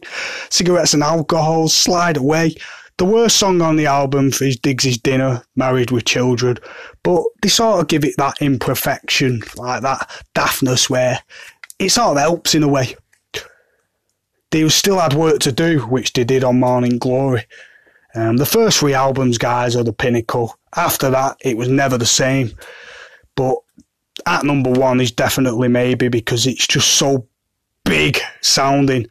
cigarettes 0.50 0.94
and 0.94 1.04
alcohol, 1.04 1.68
slide 1.68 2.18
away. 2.18 2.56
The 2.98 3.06
worst 3.06 3.38
song 3.38 3.62
on 3.62 3.76
the 3.76 3.88
album 3.88 4.28
is 4.40 4.58
Digsy's 4.58 4.98
Dinner, 4.98 5.44
Married 5.58 5.92
with 5.92 6.06
Children, 6.06 6.58
but 7.04 7.24
they 7.42 7.50
sort 7.50 7.82
of 7.82 7.90
give 7.90 8.06
it 8.06 8.16
that 8.18 8.42
imperfection, 8.42 9.42
like 9.58 9.82
that 9.82 10.10
daftness 10.34 10.90
where 10.90 11.22
it 11.78 11.90
sort 11.90 12.12
of 12.12 12.18
helps 12.20 12.56
in 12.56 12.64
a 12.64 12.70
way. 12.70 12.96
They 14.52 14.68
still 14.70 15.00
had 15.00 15.14
work 15.14 15.40
to 15.40 15.52
do, 15.52 15.80
which 15.80 16.14
they 16.14 16.24
did 16.24 16.46
on 16.46 16.62
Morning 16.62 16.98
Glory. 16.98 17.46
Um, 18.16 18.38
the 18.38 18.46
first 18.46 18.80
three 18.80 18.94
albums, 18.94 19.38
guys, 19.38 19.76
are 19.76 19.84
the 19.84 19.92
pinnacle. 19.92 20.58
After 20.78 21.10
that, 21.10 21.36
it 21.42 21.58
was 21.58 21.68
never 21.68 21.98
the 21.98 22.06
same. 22.06 22.52
But 23.36 23.58
at 24.26 24.46
number 24.46 24.72
one 24.72 25.02
is 25.02 25.12
definitely 25.12 25.68
maybe 25.68 26.08
because 26.08 26.48
it's 26.48 26.66
just 26.66 26.92
so 26.92 27.28
big 27.84 28.20
sounding. 28.40 29.08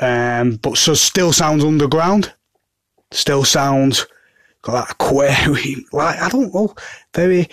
Um, 0.00 0.56
but 0.56 0.76
so 0.76 0.94
still 0.94 1.32
sounds 1.32 1.62
underground. 1.62 2.34
Still 3.10 3.44
sounds 3.44 4.06
got 4.62 4.72
that 4.72 4.92
aquarium. 4.92 5.84
Like 5.92 6.18
I 6.20 6.28
don't 6.28 6.52
know, 6.52 6.74
very. 7.14 7.48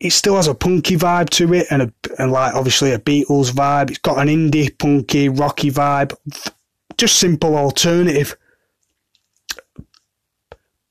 It 0.00 0.12
still 0.12 0.36
has 0.36 0.48
a 0.48 0.54
punky 0.54 0.96
vibe 0.96 1.30
to 1.30 1.54
it, 1.54 1.66
and 1.70 1.82
a 1.82 1.92
and 2.18 2.32
like 2.32 2.54
obviously 2.54 2.92
a 2.92 2.98
Beatles 2.98 3.50
vibe. 3.50 3.90
It's 3.90 3.98
got 3.98 4.18
an 4.18 4.28
indie 4.28 4.76
punky 4.76 5.28
rocky 5.28 5.70
vibe. 5.70 6.14
Just 6.96 7.16
simple 7.16 7.56
alternative 7.56 8.36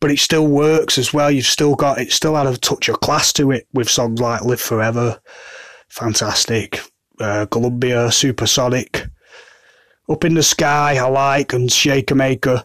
but 0.03 0.12
it 0.12 0.19
still 0.19 0.47
works 0.47 0.97
as 0.97 1.13
well. 1.13 1.32
You've 1.32 1.45
still 1.45 1.75
got 1.75 1.97
it, 1.97 2.12
still 2.12 2.36
had 2.36 2.45
a 2.45 2.58
touch 2.58 2.89
of 2.89 2.99
class 2.99 3.32
to 3.34 3.51
it 3.51 3.69
with 3.71 3.89
songs 3.89 4.19
like 4.19 4.43
Live 4.43 4.60
Forever, 4.60 5.17
fantastic, 5.88 6.82
uh, 7.21 7.45
Columbia, 7.45 8.12
Supersonic, 8.12 9.08
Up 10.09 10.25
in 10.25 10.33
the 10.33 10.43
Sky, 10.43 10.97
I 10.97 11.07
like, 11.07 11.53
and 11.53 11.71
Shaker 11.71 12.15
Maker, 12.15 12.63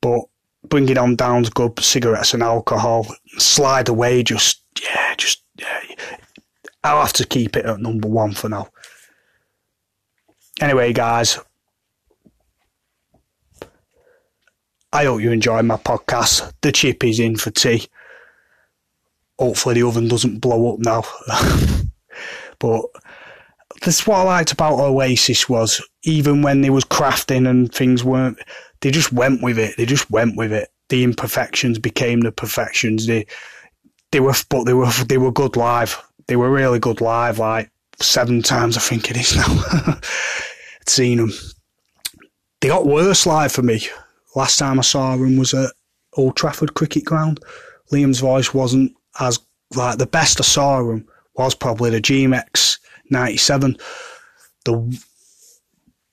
but 0.00 0.20
Bring 0.68 0.88
It 0.88 0.98
On 0.98 1.16
Down's 1.16 1.48
good, 1.48 1.78
cigarettes 1.80 2.34
and 2.34 2.42
alcohol, 2.42 3.06
Slide 3.38 3.88
Away, 3.88 4.22
just, 4.22 4.60
yeah, 4.82 5.14
just, 5.16 5.42
yeah. 5.58 5.80
I'll 6.82 7.00
have 7.00 7.14
to 7.14 7.26
keep 7.26 7.56
it 7.56 7.64
at 7.64 7.80
number 7.80 8.08
one 8.08 8.32
for 8.32 8.50
now. 8.50 8.68
Anyway, 10.60 10.92
guys, 10.92 11.38
I 14.92 15.06
hope 15.06 15.22
you 15.22 15.32
enjoy 15.32 15.62
my 15.62 15.76
podcast. 15.76 16.52
The 16.60 16.70
chip 16.70 17.02
is 17.02 17.18
in 17.18 17.36
for 17.36 17.50
tea. 17.50 17.88
Hopefully 19.38 19.74
the 19.74 19.82
oven 19.88 20.06
doesn't 20.06 20.38
blow 20.38 20.74
up 20.74 20.78
now. 20.78 21.02
but 22.60 22.84
that's 23.84 24.06
what 24.06 24.18
I 24.18 24.22
liked 24.22 24.52
about 24.52 24.78
Oasis 24.80 25.48
was 25.48 25.86
even 26.04 26.42
when 26.42 26.62
they 26.62 26.70
was 26.70 26.84
crafting 26.84 27.48
and 27.48 27.72
things 27.72 28.02
weren't 28.02 28.38
they 28.80 28.90
just 28.90 29.12
went 29.12 29.42
with 29.42 29.58
it. 29.58 29.76
They 29.76 29.86
just 29.86 30.10
went 30.10 30.36
with 30.36 30.52
it. 30.52 30.68
The 30.90 31.04
imperfections 31.04 31.78
became 31.78 32.20
the 32.20 32.32
perfections. 32.32 33.06
They 33.06 33.26
they 34.12 34.20
were 34.20 34.34
but 34.48 34.64
they 34.64 34.74
were 34.74 34.90
they 35.08 35.18
were 35.18 35.32
good 35.32 35.56
live. 35.56 36.02
They 36.26 36.36
were 36.36 36.50
really 36.50 36.78
good 36.78 37.00
live, 37.00 37.38
like 37.38 37.70
seven 38.00 38.42
times 38.42 38.76
I 38.76 38.80
think 38.80 39.10
it 39.10 39.16
is 39.16 39.36
now. 39.36 40.00
seen 40.86 41.18
them. 41.18 41.32
They 42.60 42.68
got 42.68 42.86
worse 42.86 43.26
live 43.26 43.52
for 43.52 43.62
me. 43.62 43.80
Last 44.34 44.58
time 44.58 44.78
I 44.78 44.82
saw 44.82 45.16
them 45.16 45.36
was 45.36 45.54
at 45.54 45.72
Old 46.14 46.36
Trafford 46.36 46.74
Cricket 46.74 47.04
Ground. 47.04 47.40
Liam's 47.92 48.20
voice 48.20 48.52
wasn't 48.52 48.92
as 49.20 49.38
like 49.74 49.98
the 49.98 50.06
best 50.06 50.40
I 50.40 50.44
saw 50.44 50.80
him 50.90 51.06
was 51.36 51.54
probably 51.54 51.90
the 51.90 52.00
GMEX 52.00 52.78
'97. 53.10 53.76
The 54.64 55.00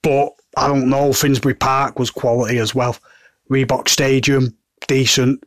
but 0.01 0.33
I 0.57 0.67
don't 0.67 0.89
know. 0.89 1.13
Finsbury 1.13 1.53
Park 1.53 1.99
was 1.99 2.09
quality 2.09 2.57
as 2.57 2.73
well. 2.73 2.97
Reebok 3.49 3.87
Stadium 3.87 4.57
decent. 4.87 5.43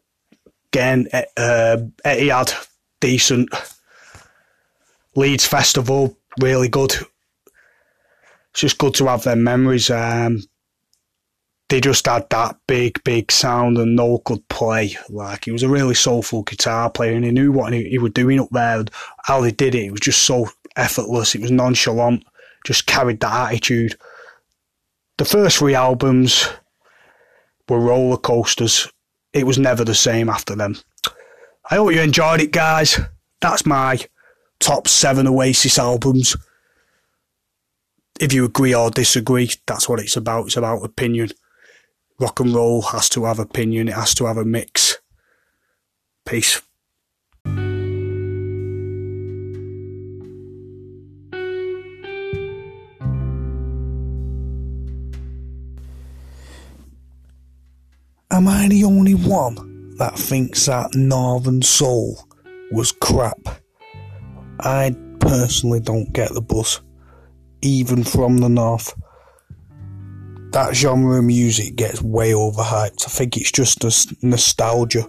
Again, 0.73 1.09
uh, 1.13 1.79
Etihad 2.05 2.67
decent. 3.01 3.49
Leeds 5.17 5.47
Festival 5.47 6.17
really 6.41 6.69
good. 6.69 6.93
It's 8.51 8.61
just 8.61 8.79
good 8.79 8.95
to 8.95 9.07
have 9.07 9.25
their 9.25 9.37
memories. 9.37 9.91
Um, 9.91 10.43
they 11.69 11.81
just 11.81 12.07
had 12.07 12.29
that 12.31 12.57
big, 12.67 13.03
big 13.05 13.33
sound 13.33 13.79
and 13.79 13.97
Noel 13.97 14.21
could 14.21 14.47
play. 14.49 14.97
Like 15.09 15.45
he 15.47 15.51
was 15.51 15.63
a 15.63 15.69
really 15.69 15.95
soulful 15.95 16.43
guitar 16.43 16.91
player 16.91 17.15
and 17.15 17.25
he 17.25 17.31
knew 17.31 17.53
what 17.53 17.73
he, 17.73 17.89
he 17.89 17.99
was 17.99 18.13
doing 18.13 18.41
up 18.41 18.51
there 18.51 18.81
and 18.81 18.91
how 19.25 19.43
he 19.43 19.51
did 19.51 19.75
it. 19.75 19.85
It 19.85 19.91
was 19.91 20.01
just 20.01 20.23
so 20.23 20.49
effortless. 20.77 21.35
It 21.35 21.43
was 21.43 21.51
nonchalant. 21.51 22.25
Just 22.65 22.87
carried 22.87 23.21
that 23.21 23.51
attitude. 23.51 23.97
The 25.19 25.25
first 25.25 25.59
three 25.59 25.75
albums 25.75 26.49
were 27.69 27.81
roller 27.81 28.17
coasters. 28.17 28.89
It 29.33 29.47
was 29.47 29.59
never 29.59 29.85
the 29.85 29.95
same 29.95 30.29
after 30.29 30.55
them. 30.55 30.77
I 31.71 31.77
hope 31.77 31.93
you 31.93 32.01
enjoyed 32.01 32.41
it, 32.41 32.53
guys. 32.53 32.99
That's 33.41 33.67
my 33.67 33.99
top 34.61 34.89
seven 34.89 35.27
Oasis 35.27 35.79
albums. 35.79 36.37
If 38.21 38.33
you 38.33 38.45
agree 38.45 38.75
or 38.75 38.91
disagree, 38.91 39.51
that's 39.67 39.89
what 39.89 40.01
it's 40.01 40.17
about. 40.17 40.47
It's 40.47 40.57
about 40.57 40.85
opinion 40.85 41.31
rock 42.19 42.41
and 42.41 42.55
roll 42.55 42.83
has 42.83 43.09
to 43.11 43.25
have 43.25 43.39
opinion, 43.39 43.89
it 43.89 43.95
has 43.95 44.15
to 44.15 44.27
have 44.27 44.37
a 44.37 44.45
mix. 44.45 44.99
Peace. 46.25 46.63
Am 58.45 58.49
I 58.49 58.69
the 58.69 58.85
only 58.85 59.15
one 59.15 59.97
that 59.97 60.19
thinks 60.19 60.67
that 60.67 60.95
Northern 60.95 61.63
Soul 61.63 62.29
was 62.71 62.93
crap? 62.93 63.39
I 64.61 64.95
personally 65.19 65.81
don't 65.81 66.13
get 66.13 66.31
the 66.35 66.43
buzz, 66.43 66.83
even 67.63 68.05
from 68.05 68.37
the 68.37 68.51
North 68.51 68.93
that 70.51 70.75
genre 70.75 71.21
of 71.21 71.25
music 71.25 71.77
gets 71.77 72.03
way 72.03 72.33
overhyped. 72.33 73.07
I 73.07 73.09
think 73.09 73.39
it's 73.39 73.51
just 73.51 73.83
a 73.83 74.17
nostalgia. 74.21 75.07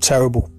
Terrible. 0.00 0.50